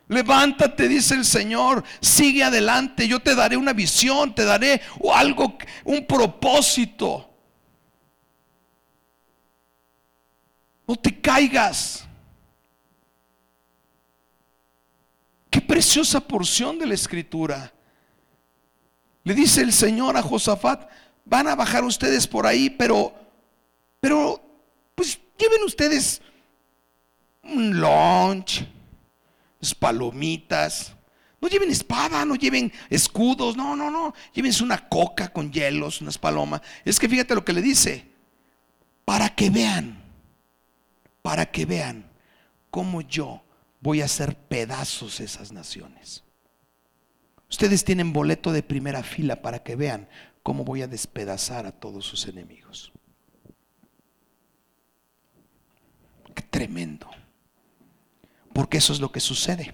[0.08, 4.80] Levántate, dice el Señor, sigue adelante, yo te daré una visión, te daré
[5.12, 7.28] algo, un propósito.
[10.86, 12.05] No te caigas.
[15.56, 17.72] Qué preciosa porción de la escritura.
[19.24, 20.86] Le dice el Señor a Josafat,
[21.24, 23.14] van a bajar ustedes por ahí, pero,
[23.98, 24.38] pero,
[24.94, 26.20] pues lleven ustedes
[27.42, 28.66] un lunch,
[29.78, 30.92] palomitas.
[31.40, 34.12] No lleven espada, no lleven escudos, no, no, no.
[34.34, 36.60] Llévense una coca con hielos, unas palomas.
[36.84, 38.06] Es que fíjate lo que le dice.
[39.06, 40.02] Para que vean,
[41.22, 42.10] para que vean
[42.70, 43.45] cómo yo
[43.86, 46.24] voy a hacer pedazos esas naciones.
[47.48, 50.08] Ustedes tienen boleto de primera fila para que vean
[50.42, 52.92] cómo voy a despedazar a todos sus enemigos.
[56.34, 57.08] Qué tremendo.
[58.52, 59.72] Porque eso es lo que sucede.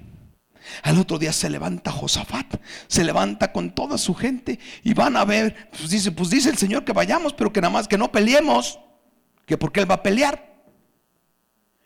[0.82, 5.24] Al otro día se levanta Josafat, se levanta con toda su gente y van a
[5.24, 8.12] ver, pues dice, pues dice el Señor que vayamos, pero que nada más que no
[8.12, 8.78] peleemos,
[9.46, 10.51] que porque Él va a pelear.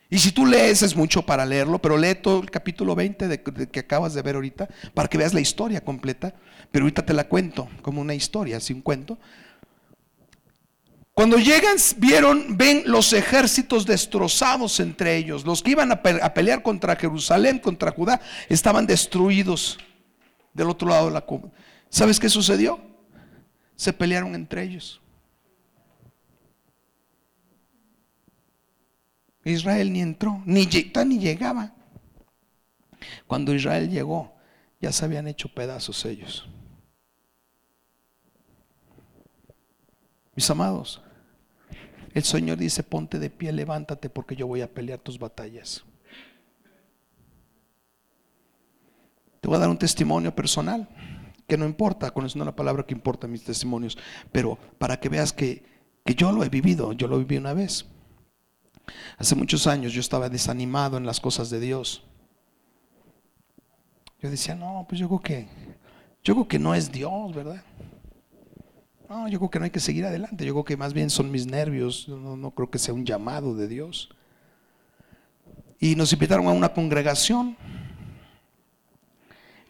[0.09, 3.42] Y si tú lees es mucho para leerlo, pero lee todo el capítulo 20 de,
[3.42, 6.35] que acabas de ver ahorita para que veas la historia completa.
[6.71, 9.19] Pero ahorita te la cuento como una historia, así un cuento.
[11.12, 15.45] Cuando llegan, vieron, ven los ejércitos destrozados entre ellos.
[15.47, 19.79] Los que iban a, pelear contra Jerusalén, contra Judá, estaban destruidos
[20.53, 21.25] del otro lado de la
[21.88, 22.79] ¿Sabes qué sucedió?
[23.77, 25.01] Se pelearon entre ellos.
[29.51, 31.73] Israel ni entró, ni, ni llegaba.
[33.27, 34.35] Cuando Israel llegó,
[34.81, 36.49] ya se habían hecho pedazos ellos.
[40.35, 41.01] Mis amados,
[42.13, 45.85] el Señor dice, ponte de pie, levántate porque yo voy a pelear tus batallas.
[49.41, 50.89] Te voy a dar un testimonio personal,
[51.47, 53.97] que no importa, con eso no es la palabra que importa mis testimonios,
[54.33, 55.65] pero para que veas que,
[56.05, 57.87] que yo lo he vivido, yo lo viví una vez.
[59.18, 62.03] Hace muchos años yo estaba desanimado en las cosas de Dios.
[64.20, 65.49] Yo decía, no, pues yo creo que,
[66.25, 67.62] yo creo que no es Dios, ¿verdad?
[69.09, 70.44] No, yo creo que no hay que seguir adelante.
[70.44, 72.09] Yo creo que más bien son mis nervios.
[72.09, 74.11] No, no creo que sea un llamado de Dios.
[75.79, 77.57] Y nos invitaron a una congregación.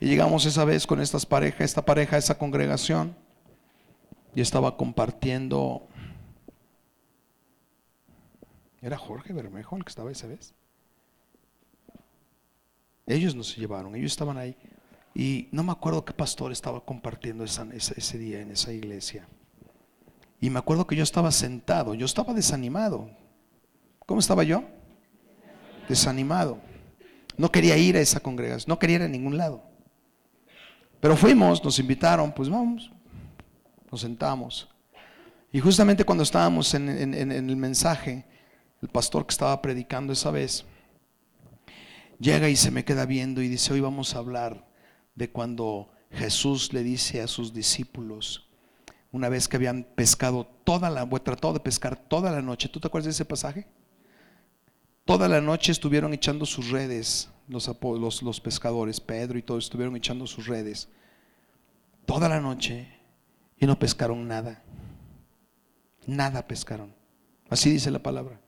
[0.00, 3.14] Y llegamos esa vez con estas parejas, esta pareja, esa congregación.
[4.35, 5.87] Y estaba compartiendo
[8.83, 10.55] era Jorge Bermejo el que estaba esa vez.
[13.07, 14.57] Ellos nos llevaron, ellos estaban ahí.
[15.15, 19.27] Y no me acuerdo qué pastor estaba compartiendo ese día en esa iglesia.
[20.41, 23.11] Y me acuerdo que yo estaba sentado, yo estaba desanimado.
[24.05, 24.65] ¿Cómo estaba yo?
[25.89, 26.59] Desanimado.
[27.39, 29.62] No quería ir a esa congregación, no quería ir a ningún lado.
[31.01, 32.91] Pero fuimos, nos invitaron, pues vamos,
[33.91, 34.69] nos sentamos.
[35.53, 38.25] Y justamente cuando estábamos en el mensaje,
[38.83, 40.65] el pastor que estaba predicando esa vez,
[42.19, 44.67] llega y se me queda viendo y dice, hoy vamos a hablar
[45.15, 48.49] de cuando Jesús le dice a sus discípulos,
[49.12, 52.89] una vez que habían pescado toda la, tratado de pescar toda la noche, ¿tú te
[52.89, 53.67] acuerdas de ese pasaje?
[55.05, 59.97] Toda la noche estuvieron echando sus redes, los, los, los pescadores, Pedro y todos estuvieron
[59.97, 60.89] echando sus redes,
[62.05, 62.89] toda la noche,
[63.59, 64.62] y no pescaron nada,
[66.07, 66.93] nada pescaron.
[67.49, 68.41] Así dice la palabra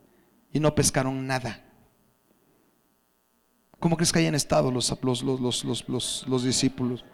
[0.53, 1.65] y no pescaron nada.
[3.79, 7.05] ¿Cómo crees que hayan estado los, los, los, discípulos?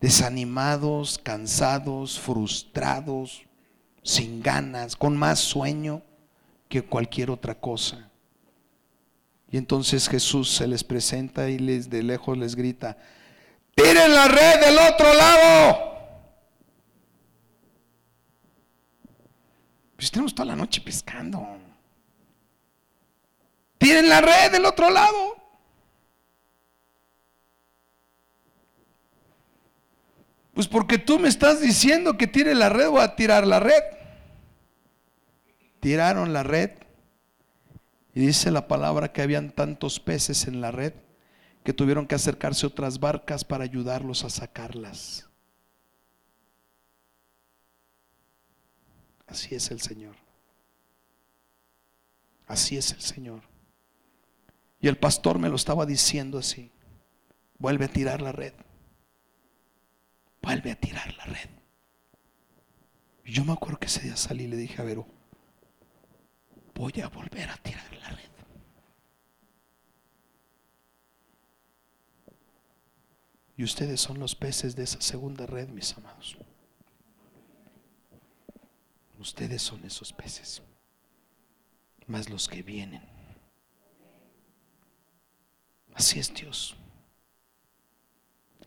[0.00, 3.42] Desanimados, cansados, frustrados,
[4.02, 6.02] sin ganas, con más sueño
[6.68, 8.10] que cualquier otra cosa.
[9.50, 12.96] Y entonces Jesús se les presenta y les de lejos les grita,
[13.74, 15.94] tiren la red del otro lado.
[19.96, 21.63] Pues tenemos toda la noche pescando.
[23.78, 25.36] Tienen la red del otro lado.
[30.54, 33.82] Pues porque tú me estás diciendo que tire la red, o a tirar la red.
[35.80, 36.70] Tiraron la red.
[38.14, 40.94] Y dice la palabra que habían tantos peces en la red
[41.64, 45.26] que tuvieron que acercarse otras barcas para ayudarlos a sacarlas.
[49.26, 50.14] Así es el Señor.
[52.46, 53.53] Así es el Señor.
[54.84, 56.70] Y el pastor me lo estaba diciendo así.
[57.56, 58.52] Vuelve a tirar la red.
[60.42, 61.48] Vuelve a tirar la red.
[63.24, 65.06] Y yo me acuerdo que ese día salí y le dije a Vero,
[66.74, 68.30] voy a volver a tirar la red.
[73.56, 76.36] Y ustedes son los peces de esa segunda red, mis amados.
[79.18, 80.62] Ustedes son esos peces,
[82.06, 83.13] más los que vienen.
[85.94, 86.76] Así es Dios.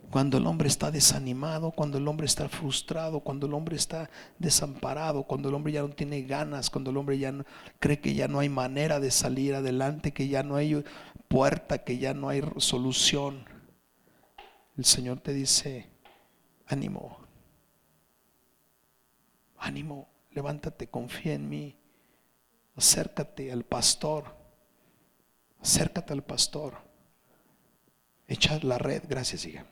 [0.09, 4.09] Cuando el hombre está desanimado, cuando el hombre está frustrado, cuando el hombre está
[4.39, 7.43] desamparado, cuando el hombre ya no tiene ganas, cuando el hombre ya no,
[7.79, 10.81] cree que ya no hay manera de salir adelante, que ya no hay
[11.27, 13.43] puerta, que ya no hay solución,
[14.77, 15.89] el Señor te dice,
[16.67, 17.17] ánimo,
[19.57, 21.75] ánimo, levántate, confía en mí,
[22.77, 24.37] acércate al pastor,
[25.59, 26.86] acércate al pastor,
[28.27, 29.65] echa la red, gracias, hija.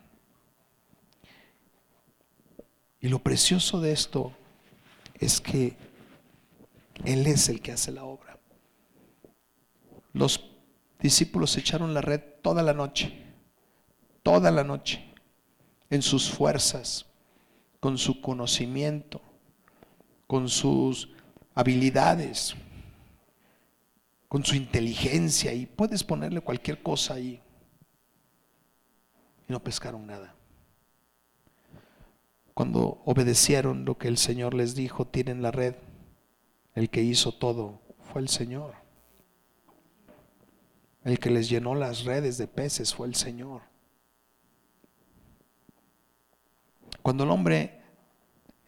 [2.99, 4.33] Y lo precioso de esto
[5.19, 5.75] es que
[7.03, 8.39] Él es el que hace la obra.
[10.13, 10.49] Los
[10.99, 13.13] discípulos echaron la red toda la noche,
[14.23, 15.13] toda la noche,
[15.89, 17.05] en sus fuerzas,
[17.79, 19.21] con su conocimiento,
[20.25, 21.09] con sus
[21.53, 22.55] habilidades,
[24.27, 27.41] con su inteligencia, y puedes ponerle cualquier cosa ahí.
[29.47, 30.35] Y no pescaron nada.
[32.53, 35.75] Cuando obedecieron lo que el Señor les dijo, tienen la red.
[36.73, 37.81] El que hizo todo
[38.11, 38.75] fue el Señor.
[41.03, 43.61] El que les llenó las redes de peces fue el Señor.
[47.01, 47.81] Cuando el hombre,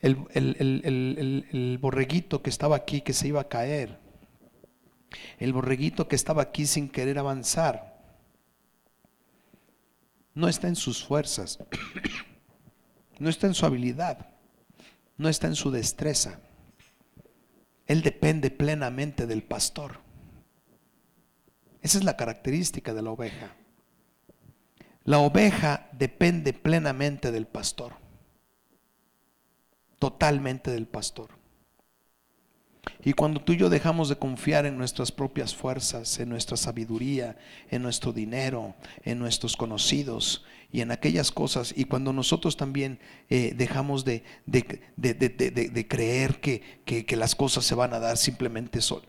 [0.02, 4.00] el, el, borreguito que estaba aquí, que se iba a caer,
[5.40, 7.87] el borreguito que estaba aquí sin querer avanzar,
[10.38, 11.60] no está en sus fuerzas.
[13.20, 14.28] No está en su habilidad,
[15.18, 16.40] no está en su destreza.
[17.88, 20.02] Él depende plenamente del pastor.
[21.82, 23.56] Esa es la característica de la oveja.
[25.04, 27.94] La oveja depende plenamente del pastor,
[29.98, 31.37] totalmente del pastor.
[33.04, 37.38] Y cuando tú y yo dejamos de confiar en nuestras propias fuerzas, en nuestra sabiduría,
[37.70, 43.54] en nuestro dinero, en nuestros conocidos y en aquellas cosas, y cuando nosotros también eh,
[43.56, 44.24] dejamos de,
[45.88, 49.04] creer que, que, las cosas se van a dar simplemente sol,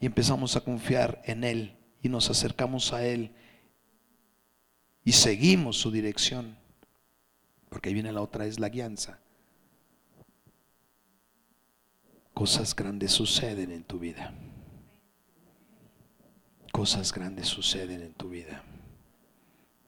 [0.00, 3.32] y empezamos a confiar en Él y nos acercamos a Él
[5.04, 6.56] y seguimos su dirección,
[7.68, 9.20] porque ahí viene la otra, es la guianza
[12.40, 14.32] cosas grandes suceden en tu vida.
[16.72, 18.64] Cosas grandes suceden en tu vida.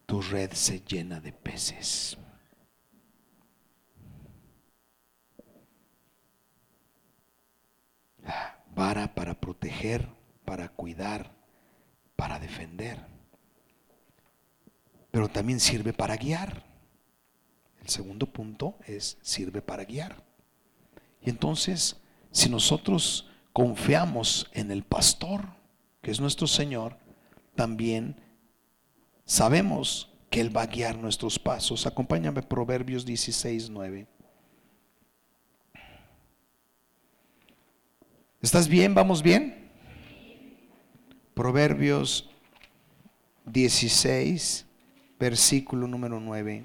[0.05, 2.19] Tu red se llena de peces.
[8.75, 10.07] Vara para proteger,
[10.45, 11.33] para cuidar,
[12.17, 12.99] para defender.
[15.11, 16.67] Pero también sirve para guiar.
[17.81, 20.23] El segundo punto es sirve para guiar.
[21.23, 22.02] Y entonces
[22.33, 25.47] si nosotros confiamos en el pastor,
[26.01, 26.97] que es nuestro Señor,
[27.55, 28.17] también
[29.25, 31.87] sabemos que Él va a guiar nuestros pasos.
[31.87, 34.07] Acompáñame Proverbios 16, 9.
[38.41, 38.95] ¿Estás bien?
[38.95, 39.71] ¿Vamos bien?
[41.35, 42.29] Proverbios
[43.45, 44.67] 16,
[45.19, 46.65] versículo número 9.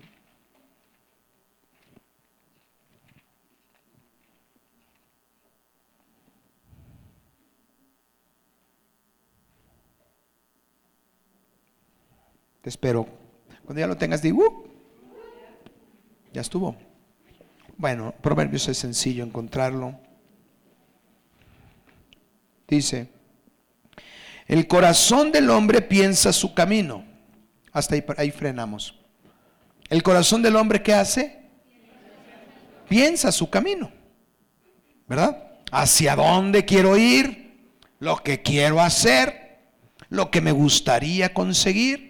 [12.70, 13.08] Espero.
[13.66, 14.68] Cuando ya lo tengas, digo, uh,
[16.34, 16.76] ya estuvo.
[17.78, 20.00] Bueno, Proverbios es sencillo encontrarlo.
[22.68, 23.10] Dice,
[24.48, 27.06] el corazón del hombre piensa su camino.
[27.72, 28.96] Hasta ahí, ahí frenamos.
[29.90, 31.40] El corazón del hombre, ¿qué hace?
[32.90, 33.92] Piensa su camino.
[35.08, 35.52] ¿Verdad?
[35.72, 37.70] ¿Hacia dónde quiero ir?
[38.00, 39.60] Lo que quiero hacer.
[40.10, 42.07] Lo que me gustaría conseguir.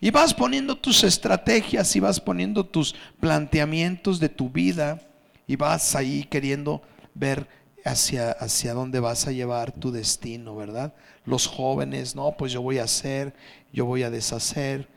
[0.00, 4.98] Y vas poniendo tus estrategias y vas poniendo tus planteamientos de tu vida
[5.46, 6.80] y vas ahí queriendo
[7.14, 7.46] ver
[7.84, 10.94] hacia, hacia dónde vas a llevar tu destino, ¿verdad?
[11.26, 13.34] Los jóvenes, no, pues yo voy a hacer,
[13.72, 14.88] yo voy a deshacer.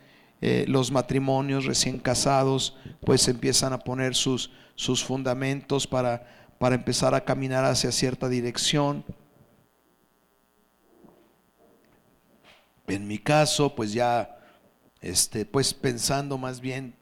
[0.42, 6.28] Eh, los matrimonios recién casados, pues empiezan a poner sus, sus fundamentos para,
[6.60, 9.04] para empezar a caminar hacia cierta dirección.
[12.88, 14.38] En mi caso, pues ya
[15.04, 16.94] este, pues pensando más bien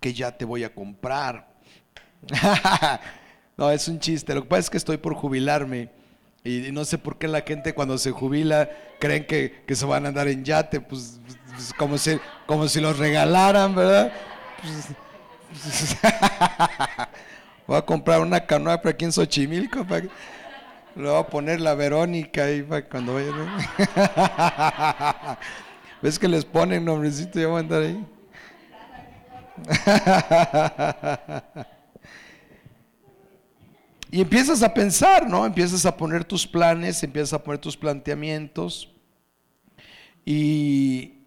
[0.00, 1.48] que ya te voy a comprar.
[3.56, 4.34] no, es un chiste.
[4.34, 5.90] Lo que pasa es que estoy por jubilarme
[6.42, 10.08] y no sé por qué la gente cuando se jubila creen que, se van a
[10.08, 14.10] andar en yate, pues, pues, como, si, como si los regalaran, ¿verdad?
[17.66, 19.84] voy a comprar una canoa para aquí en Xochimilco.
[19.84, 20.06] Para
[20.96, 23.32] Le voy a poner la Verónica ahí para cuando vaya.
[26.02, 27.38] ¿Ves que les ponen nombrecito?
[27.38, 28.04] Ya voy a andar ahí.
[34.10, 35.44] y empiezas a pensar, ¿no?
[35.44, 38.90] Empiezas a poner tus planes, empiezas a poner tus planteamientos.
[40.24, 41.20] Y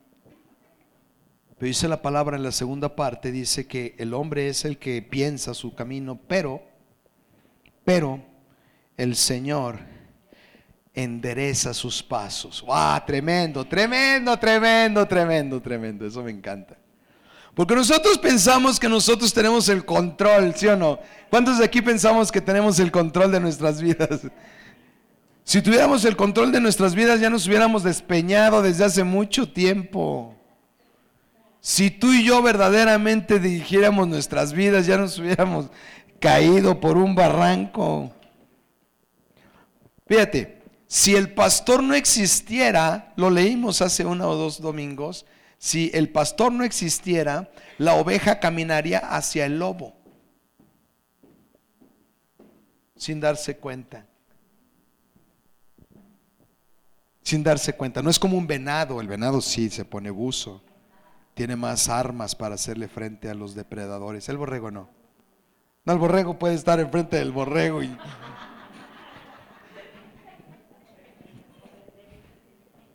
[1.63, 5.01] pero dice la palabra en la segunda parte, dice que el hombre es el que
[5.01, 6.61] piensa su camino, pero,
[7.86, 8.21] pero
[8.97, 9.80] el Señor
[10.93, 12.61] endereza sus pasos.
[12.61, 13.01] ¡Wow!
[13.05, 16.05] Tremendo, tremendo, tremendo, tremendo, tremendo.
[16.05, 16.77] Eso me encanta.
[17.55, 20.99] Porque nosotros pensamos que nosotros tenemos el control, ¿sí o no?
[21.29, 24.21] ¿Cuántos de aquí pensamos que tenemos el control de nuestras vidas?
[25.43, 30.35] Si tuviéramos el control de nuestras vidas ya nos hubiéramos despeñado desde hace mucho tiempo.
[31.59, 35.69] Si tú y yo verdaderamente dirigiéramos nuestras vidas, ya nos hubiéramos
[36.19, 38.11] caído por un barranco.
[40.07, 40.62] Fíjate,
[40.93, 45.25] si el pastor no existiera, lo leímos hace uno o dos domingos,
[45.57, 49.95] si el pastor no existiera, la oveja caminaría hacia el lobo,
[52.95, 54.05] sin darse cuenta.
[57.23, 58.03] Sin darse cuenta.
[58.03, 60.61] No es como un venado, el venado sí se pone buzo
[61.33, 64.29] tiene más armas para hacerle frente a los depredadores.
[64.29, 64.91] El borrego no.
[65.85, 67.97] No, el borrego puede estar enfrente del borrego y...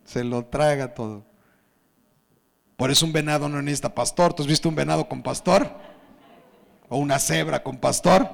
[0.09, 1.27] Se lo traga todo.
[2.77, 4.33] Por eso un venado no necesita pastor.
[4.33, 5.71] ¿Tú has visto un venado con pastor?
[6.89, 8.27] ¿O una cebra con pastor?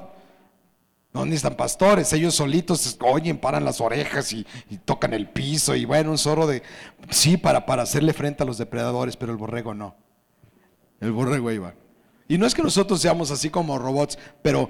[1.12, 4.44] No necesitan pastores, ellos solitos oyen, paran las orejas y,
[4.84, 6.62] tocan el piso y bueno, un zorro de...
[7.10, 9.96] Sí, para, para hacerle frente a los depredadores, pero el borrego no.
[11.00, 11.74] El borrego ahí va.
[12.26, 14.68] Y no es que nosotros seamos así como robots, pero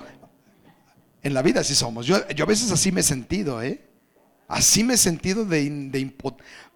[1.22, 2.04] en la vida sí somos.
[2.04, 3.93] Yo, yo a veces así me he sentido, ¿eh?
[4.46, 6.14] Así me he sentido de, de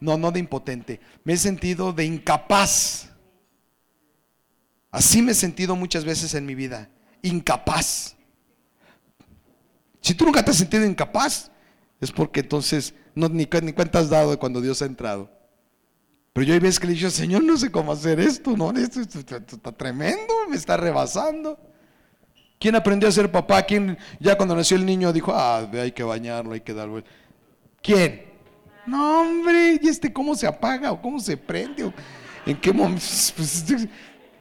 [0.00, 3.10] no, no de impotente, me he sentido de incapaz.
[4.90, 6.88] Así me he sentido muchas veces en mi vida,
[7.22, 8.16] incapaz.
[10.00, 11.50] Si tú nunca te has sentido incapaz,
[12.00, 15.30] es porque entonces no, ni, ni cuenta has dado de cuando Dios ha entrado.
[16.32, 18.70] Pero yo hay veces que le digo, Señor, no sé cómo hacer esto, ¿no?
[18.70, 21.58] Esto, está tremendo, me está rebasando.
[22.60, 23.62] ¿Quién aprendió a ser papá?
[23.62, 27.02] ¿Quién ya cuando nació el niño dijo, ah, hay que bañarlo, hay que darlo?
[27.82, 28.24] ¿Quién?
[28.86, 31.92] No, hombre, ¿y este cómo se apaga o cómo se prende?
[32.46, 33.04] ¿En qué momento?
[33.36, 33.64] Pues,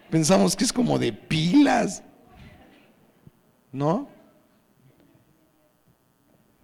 [0.10, 2.02] pensamos que es como de pilas,
[3.72, 4.08] ¿no?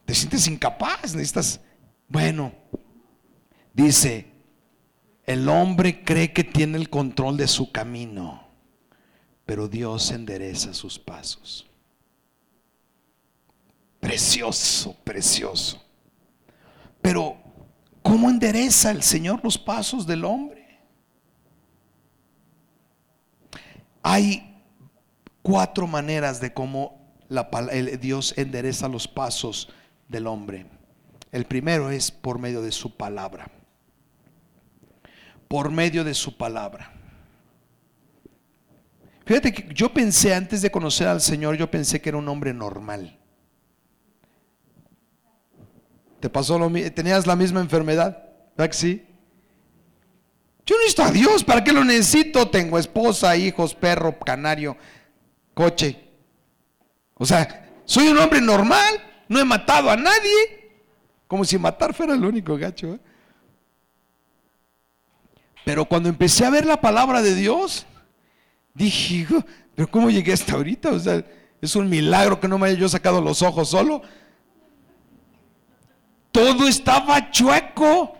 [0.06, 1.60] te sientes incapaz, necesitas,
[2.08, 2.54] bueno,
[3.74, 4.28] dice,
[5.26, 8.48] el hombre cree que tiene el control de su camino,
[9.46, 11.70] pero Dios endereza sus pasos.
[14.00, 15.83] Precioso, precioso.
[17.04, 17.38] Pero,
[18.02, 20.80] ¿cómo endereza el Señor los pasos del hombre?
[24.02, 24.64] Hay
[25.42, 27.14] cuatro maneras de cómo
[28.00, 29.70] Dios endereza los pasos
[30.08, 30.66] del hombre.
[31.34, 33.52] El primero es por medio de su palabra.
[35.50, 36.94] Por medio de su palabra.
[39.26, 42.54] Fíjate que yo pensé antes de conocer al Señor, yo pensé que era un hombre
[42.54, 43.20] normal.
[46.24, 46.90] ¿Te pasó lo mismo?
[46.94, 48.18] ¿Tenías la misma enfermedad?
[48.56, 49.06] ¿Verdad que sí?
[50.66, 52.48] Yo necesito a Dios, ¿para qué lo necesito?
[52.48, 54.78] Tengo esposa, hijos, perro, canario,
[55.54, 56.02] coche.
[57.16, 60.72] O sea, soy un hombre normal no he matado a nadie.
[61.28, 62.94] Como si matar fuera el único gacho.
[62.94, 63.00] ¿eh?
[65.66, 67.86] Pero cuando empecé a ver la palabra de Dios,
[68.74, 69.28] dije,
[69.76, 70.92] pero ¿cómo llegué hasta ahorita?
[70.92, 71.22] O sea,
[71.62, 74.04] es un milagro que no me haya yo sacado los ojos solo.
[76.34, 78.18] Todo estaba chueco.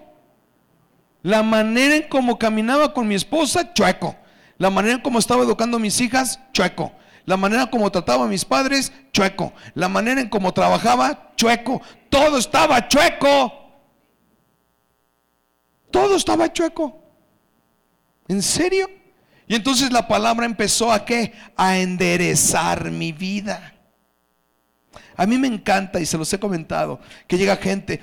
[1.24, 4.16] La manera en cómo caminaba con mi esposa, chueco.
[4.60, 6.92] La manera en cómo estaba educando a mis hijas, chueco.
[7.26, 9.52] La manera como trataba a mis padres, chueco.
[9.74, 11.82] La manera en cómo trabajaba, chueco.
[12.10, 13.52] Todo estaba chueco.
[15.90, 17.02] Todo estaba chueco.
[18.28, 18.92] ¿En serio?
[19.48, 21.34] Y entonces la palabra empezó a qué?
[21.58, 23.73] A enderezar mi vida.
[25.16, 28.02] A mí me encanta, y se los he comentado, que llega gente.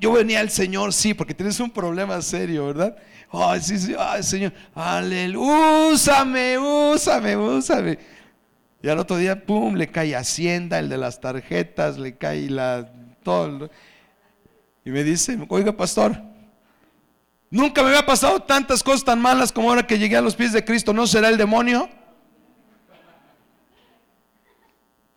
[0.00, 2.96] Yo venía al Señor, sí, porque tienes un problema serio, ¿verdad?
[3.30, 7.98] Ay, sí, sí, ay, Señor, aleluya, úsame, úsame, úsame.
[8.82, 12.88] Y al otro día, pum, le cae Hacienda, el de las tarjetas, le cae la
[13.22, 13.70] todo.
[14.84, 16.16] Y me dice, oiga, pastor,
[17.50, 20.52] nunca me había pasado tantas cosas tan malas como ahora que llegué a los pies
[20.52, 20.94] de Cristo.
[20.94, 21.88] ¿No será el demonio?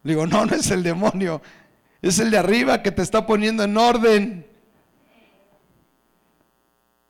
[0.03, 1.41] Digo, no, no es el demonio,
[2.01, 4.47] es el de arriba que te está poniendo en orden.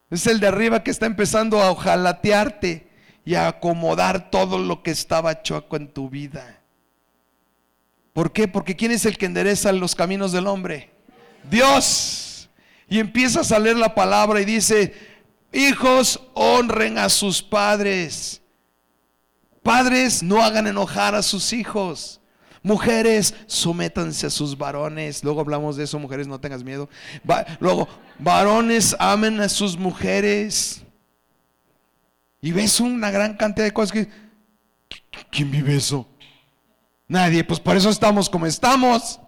[0.09, 2.87] Es el de arriba que está empezando a ojalatearte
[3.23, 6.59] y a acomodar todo lo que estaba choco en tu vida.
[8.13, 8.47] ¿Por qué?
[8.47, 10.91] Porque ¿quién es el que endereza los caminos del hombre?
[11.49, 12.49] Dios.
[12.89, 14.93] Y empiezas a leer la palabra y dice,
[15.53, 18.41] hijos honren a sus padres.
[19.63, 22.20] Padres no hagan enojar a sus hijos.
[22.63, 25.23] Mujeres, sométanse a sus varones.
[25.23, 26.89] Luego hablamos de eso, mujeres, no tengas miedo.
[27.59, 27.87] luego,
[28.19, 30.83] varones, amen a sus mujeres.
[32.41, 34.09] Y ves una gran cantidad de cosas que...
[35.29, 36.07] ¿Quién vive eso?
[37.07, 39.19] Nadie, pues por eso estamos como estamos.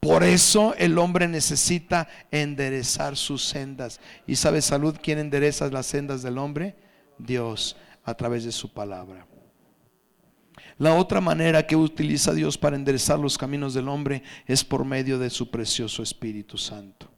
[0.00, 4.00] Por eso el hombre necesita enderezar sus sendas.
[4.26, 6.74] ¿Y sabe salud quién endereza las sendas del hombre?
[7.18, 9.26] Dios, a través de su palabra.
[10.78, 15.18] La otra manera que utiliza Dios para enderezar los caminos del hombre es por medio
[15.18, 17.08] de su precioso Espíritu Santo.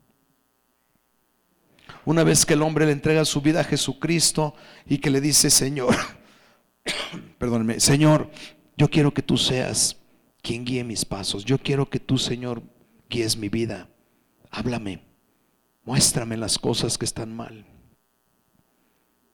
[2.04, 4.54] Una vez que el hombre le entrega su vida a Jesucristo
[4.86, 5.94] y que le dice, Señor,
[7.38, 8.30] perdóneme, Señor,
[8.76, 9.96] yo quiero que tú seas
[10.42, 11.44] quien guíe mis pasos.
[11.44, 12.62] Yo quiero que tú, Señor,
[13.08, 13.88] guíes mi vida.
[14.50, 15.02] Háblame.
[15.84, 17.64] Muéstrame las cosas que están mal.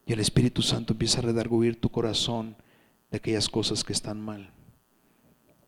[0.07, 2.57] Y el Espíritu Santo empieza a redarguir tu corazón
[3.11, 4.53] de aquellas cosas que están mal.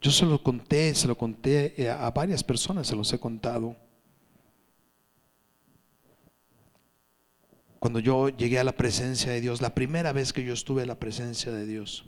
[0.01, 3.77] Yo se lo conté, se lo conté eh, a varias personas, se los he contado.
[7.79, 10.89] Cuando yo llegué a la presencia de Dios, la primera vez que yo estuve en
[10.89, 12.05] la presencia de Dios,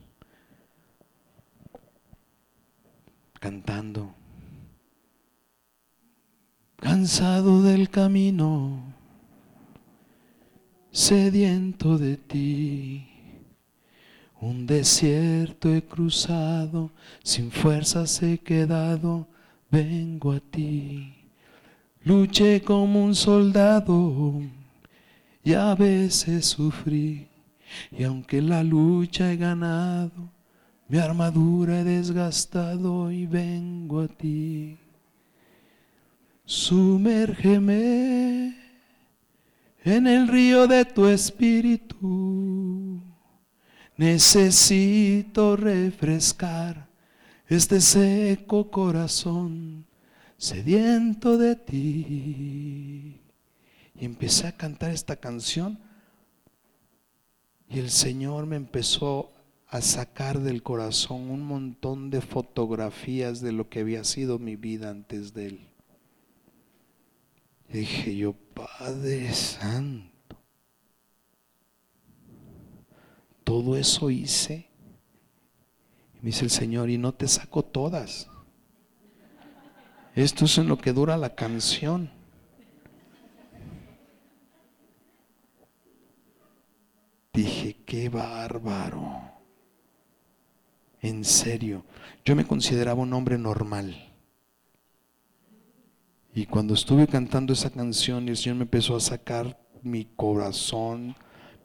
[3.40, 4.14] cantando.
[6.76, 8.94] Cansado del camino,
[10.90, 13.13] sediento de ti,
[14.44, 16.90] un desierto he cruzado,
[17.22, 19.26] sin fuerzas he quedado,
[19.70, 21.14] vengo a ti.
[22.02, 24.42] Luché como un soldado
[25.42, 27.26] y a veces sufrí,
[27.90, 30.30] y aunque la lucha he ganado,
[30.88, 34.76] mi armadura he desgastado y vengo a ti.
[36.44, 37.74] Sumérgeme
[39.82, 43.00] en el río de tu espíritu.
[43.96, 46.88] Necesito refrescar
[47.48, 49.86] este seco corazón
[50.36, 53.20] sediento de ti.
[53.96, 55.78] Y empecé a cantar esta canción
[57.68, 59.32] y el Señor me empezó
[59.68, 64.90] a sacar del corazón un montón de fotografías de lo que había sido mi vida
[64.90, 65.68] antes de Él.
[67.68, 70.13] Y dije yo, Padre Santo,
[73.44, 74.68] todo eso hice.
[76.14, 78.28] Y me dice el Señor, y no te saco todas.
[80.14, 82.10] Esto es en lo que dura la canción.
[87.32, 89.22] Dije, qué bárbaro.
[91.00, 91.84] En serio,
[92.24, 94.14] yo me consideraba un hombre normal.
[96.32, 101.14] Y cuando estuve cantando esa canción el Señor me empezó a sacar mi corazón,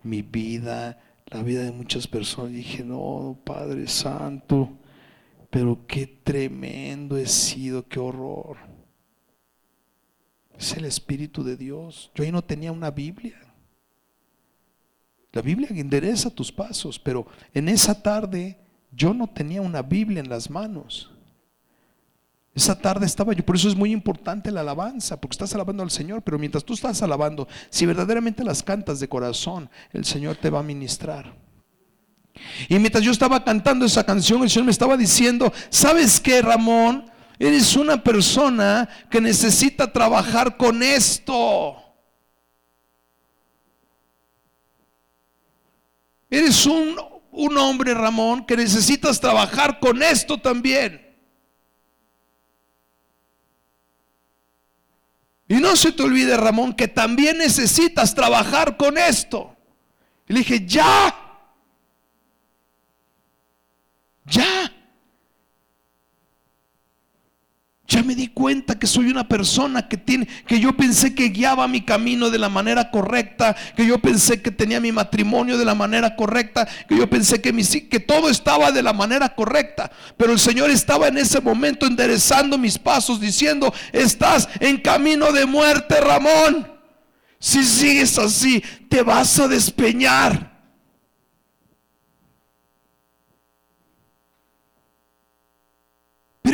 [0.03, 0.99] mi vida,
[1.31, 4.77] la vida de muchas personas, dije, no, Padre Santo,
[5.49, 8.57] pero qué tremendo he sido, qué horror.
[10.57, 12.11] Es el Espíritu de Dios.
[12.15, 13.39] Yo ahí no tenía una Biblia.
[15.31, 18.57] La Biblia endereza tus pasos, pero en esa tarde
[18.91, 21.11] yo no tenía una Biblia en las manos.
[22.59, 25.91] Esa tarde estaba yo, por eso es muy importante la alabanza, porque estás alabando al
[25.91, 30.49] Señor, pero mientras tú estás alabando, si verdaderamente las cantas de corazón, el Señor te
[30.49, 31.33] va a ministrar.
[32.67, 37.09] Y mientras yo estaba cantando esa canción, el Señor me estaba diciendo, ¿sabes qué, Ramón?
[37.39, 41.77] Eres una persona que necesita trabajar con esto.
[46.29, 46.97] Eres un
[47.31, 51.08] un hombre, Ramón, que necesitas trabajar con esto también.
[55.49, 59.57] Y no se te olvide, Ramón, que también necesitas trabajar con esto.
[60.27, 61.15] Y le dije, ya,
[64.25, 64.71] ya.
[67.89, 71.67] Ya me di cuenta que soy una persona que tiene, que yo pensé que guiaba
[71.67, 75.73] mi camino de la manera correcta, que yo pensé que tenía mi matrimonio de la
[75.73, 79.91] manera correcta, que yo pensé que, mi, que todo estaba de la manera correcta.
[80.17, 85.47] Pero el Señor estaba en ese momento enderezando mis pasos, diciendo, estás en camino de
[85.47, 86.71] muerte, Ramón.
[87.39, 90.58] Si sigues así, te vas a despeñar.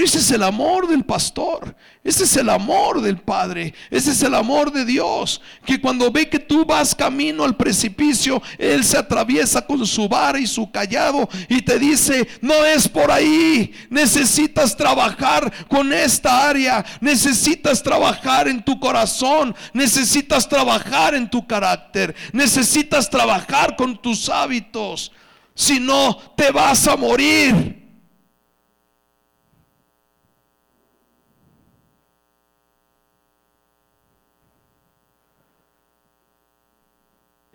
[0.03, 4.33] Ese es el amor del pastor, ese es el amor del Padre, ese es el
[4.33, 9.65] amor de Dios, que cuando ve que tú vas camino al precipicio, Él se atraviesa
[9.65, 15.51] con su vara y su callado y te dice, no es por ahí, necesitas trabajar
[15.67, 23.75] con esta área, necesitas trabajar en tu corazón, necesitas trabajar en tu carácter, necesitas trabajar
[23.75, 25.11] con tus hábitos,
[25.53, 27.84] si no te vas a morir.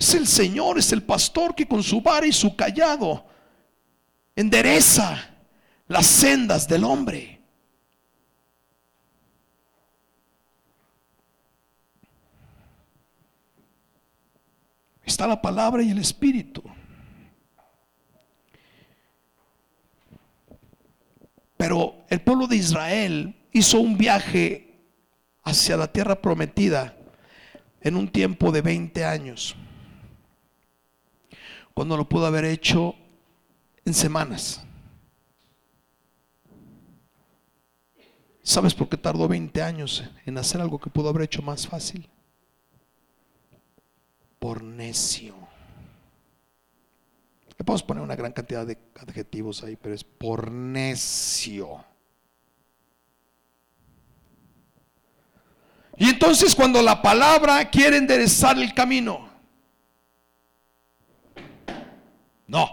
[0.01, 3.27] Es el Señor, es el pastor que con su vara y su callado
[4.35, 5.29] endereza
[5.89, 7.39] las sendas del hombre.
[15.05, 16.63] Está la palabra y el espíritu.
[21.59, 24.81] Pero el pueblo de Israel hizo un viaje
[25.43, 26.97] hacia la tierra prometida
[27.83, 29.57] en un tiempo de 20 años
[31.81, 32.95] cuando lo pudo haber hecho
[33.87, 34.61] en semanas.
[38.43, 42.07] ¿Sabes por qué tardó 20 años en hacer algo que pudo haber hecho más fácil?
[44.39, 45.35] Por necio.
[47.57, 51.83] Le podemos poner una gran cantidad de adjetivos ahí, pero es por necio.
[55.97, 59.30] Y entonces cuando la palabra quiere enderezar el camino,
[62.51, 62.69] No.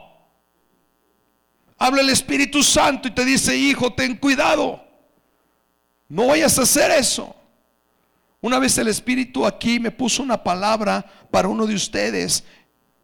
[1.78, 4.84] Habla el Espíritu Santo y te dice, hijo, ten cuidado.
[6.10, 7.36] No vayas a hacer eso.
[8.42, 12.44] Una vez el Espíritu aquí me puso una palabra para uno de ustedes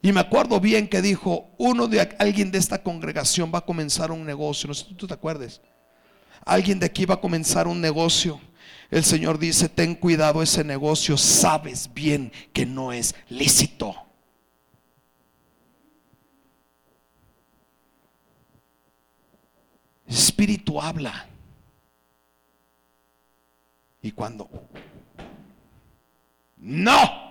[0.01, 4.11] y me acuerdo bien que dijo, uno de alguien de esta congregación va a comenzar
[4.11, 4.67] un negocio.
[4.67, 5.61] No sé si tú te acuerdes.
[6.43, 8.41] Alguien de aquí va a comenzar un negocio.
[8.89, 13.95] El Señor dice, ten cuidado ese negocio, sabes bien que no es lícito.
[20.13, 21.27] Espíritu habla.
[24.01, 24.49] Y cuando
[26.57, 27.23] no.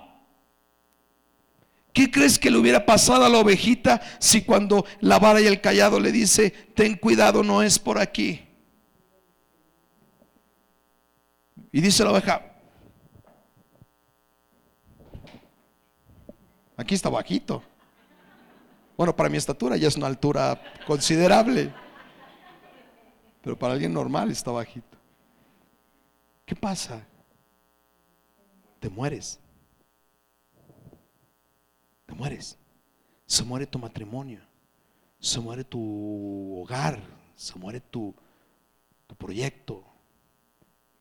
[1.93, 5.61] ¿Qué crees que le hubiera pasado a la ovejita si cuando la vara y el
[5.61, 8.47] callado le dice, ten cuidado, no es por aquí?
[11.71, 12.43] Y dice la oveja,
[16.77, 17.63] aquí está bajito.
[18.97, 21.73] Bueno, para mi estatura ya es una altura considerable.
[23.43, 24.97] Pero para alguien normal está bajito.
[26.47, 27.05] ¿Qué pasa?
[28.79, 29.41] Te mueres.
[32.07, 32.57] Te mueres.
[33.27, 34.41] Se muere tu matrimonio.
[35.19, 37.01] Se muere tu hogar.
[37.35, 38.15] Se muere tu,
[39.07, 39.85] tu proyecto.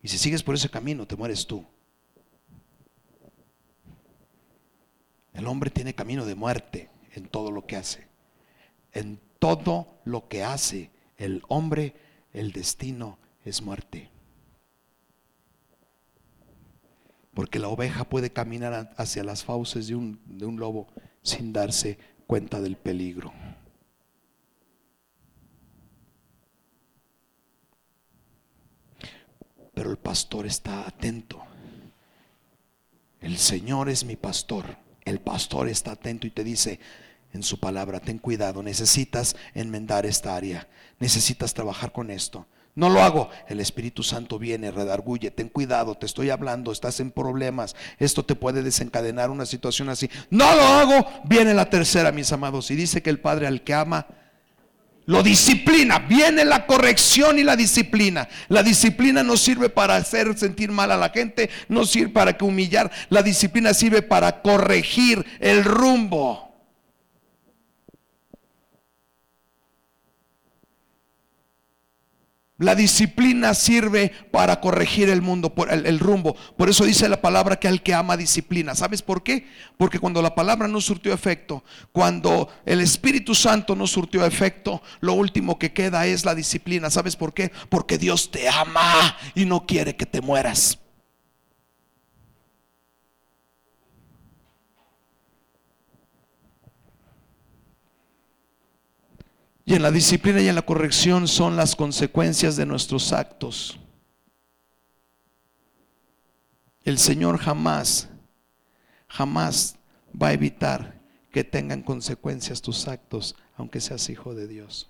[0.02, 1.64] Y si sigues por ese camino, te mueres tú.
[5.34, 8.08] El hombre tiene camino de muerte en todo lo que hace.
[8.94, 11.96] En todo lo que hace, el hombre
[12.34, 14.10] el destino es muerte.
[17.34, 20.88] Porque la oveja puede caminar hacia las fauces de un, de un lobo
[21.22, 23.32] sin darse cuenta del peligro.
[29.74, 31.42] Pero el pastor está atento.
[33.22, 34.78] El Señor es mi pastor.
[35.06, 36.80] El pastor está atento y te dice,
[37.34, 38.00] en su palabra.
[38.00, 40.68] Ten cuidado, necesitas enmendar esta área,
[41.00, 42.48] necesitas trabajar con esto.
[42.74, 43.30] No lo hago.
[43.50, 45.30] El Espíritu Santo viene, redarguye.
[45.32, 47.76] Ten cuidado, te estoy hablando, estás en problemas.
[48.00, 50.10] Esto te puede desencadenar una situación así.
[50.30, 51.06] No lo hago.
[51.26, 52.72] Viene la tercera, mis amados.
[52.72, 54.08] Y dice que el Padre al que ama
[55.06, 56.00] lo disciplina.
[56.00, 58.30] Viene la corrección y la disciplina.
[58.48, 62.46] La disciplina no sirve para hacer sentir mal a la gente, no sirve para que
[62.46, 62.90] humillar.
[63.10, 66.51] La disciplina sirve para corregir el rumbo.
[72.62, 76.36] La disciplina sirve para corregir el mundo, el, el, rumbo.
[76.56, 78.76] Por eso dice la palabra que al que ama disciplina.
[78.76, 79.48] ¿Sabes por qué?
[79.78, 85.14] Porque cuando la palabra no surtió efecto, cuando el Espíritu Santo no surtió efecto, lo
[85.14, 86.92] último que queda es la disciplina.
[86.92, 87.52] ¿Sabes por qué?
[87.68, 90.78] Porque Dios te ama y no quiere que te mueras.
[99.72, 103.80] Y en la disciplina y en la corrección son las consecuencias de nuestros actos.
[106.84, 108.10] El Señor jamás,
[109.08, 109.78] jamás
[110.22, 111.00] va a evitar
[111.32, 114.90] que tengan consecuencias tus actos, aunque seas hijo de Dios.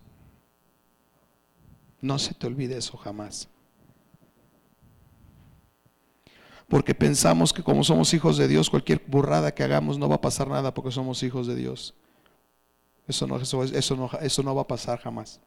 [2.01, 3.49] No se te olvide eso jamás.
[6.67, 10.21] Porque pensamos que como somos hijos de Dios, cualquier burrada que hagamos no va a
[10.21, 11.93] pasar nada porque somos hijos de Dios.
[13.07, 15.39] Eso no, eso, eso no, eso no va a pasar jamás.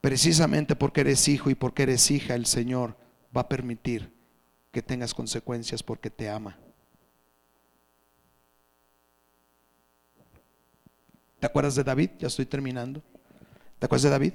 [0.00, 2.96] Precisamente porque eres hijo y porque eres hija, el Señor
[3.36, 4.12] va a permitir
[4.70, 6.56] que tengas consecuencias porque te ama.
[11.40, 12.10] ¿Te acuerdas de David?
[12.18, 13.02] Ya estoy terminando.
[13.78, 14.32] ¿Te acuerdas de David?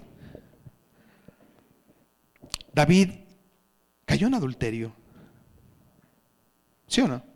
[2.74, 3.10] David
[4.06, 4.94] cayó en adulterio.
[6.88, 7.33] ¿Sí o no?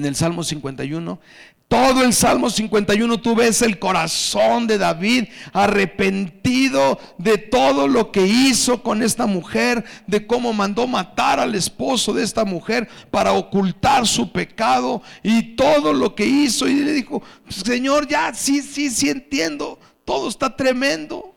[0.00, 1.20] En el Salmo 51
[1.68, 8.26] todo el Salmo 51 tú ves el corazón de David arrepentido de todo lo que
[8.26, 14.04] hizo con esta mujer, de cómo mandó matar al esposo de esta mujer para ocultar
[14.08, 16.66] su pecado y todo lo que hizo.
[16.66, 21.36] Y le dijo, Señor, ya sí, sí, sí entiendo, todo está tremendo.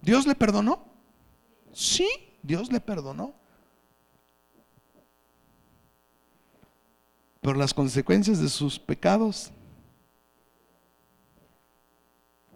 [0.00, 0.82] ¿Dios le perdonó?
[1.74, 2.08] Sí,
[2.42, 3.39] Dios le perdonó.
[7.40, 9.50] Pero las consecuencias de sus pecados,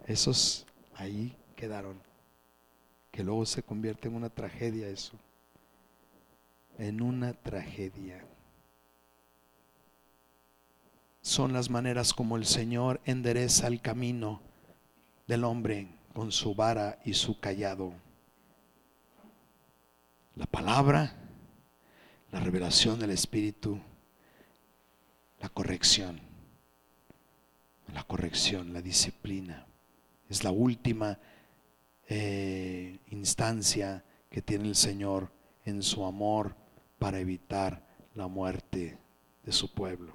[0.07, 1.99] esos ahí quedaron.
[3.11, 5.13] Que luego se convierte en una tragedia eso.
[6.79, 8.25] En una tragedia.
[11.23, 14.43] Son las maneras como el Señor endereza el camino
[15.27, 17.95] del hombre con su vara y su callado.
[20.37, 21.17] La palabra,
[22.31, 23.81] la revelación del Espíritu
[25.45, 26.23] la corrección.
[27.93, 29.67] La corrección, la disciplina.
[30.31, 31.19] Es la última
[32.09, 35.31] eh, instancia que tiene el Señor
[35.67, 36.57] en su amor
[36.99, 38.97] para evitar la muerte
[39.43, 40.14] de su pueblo.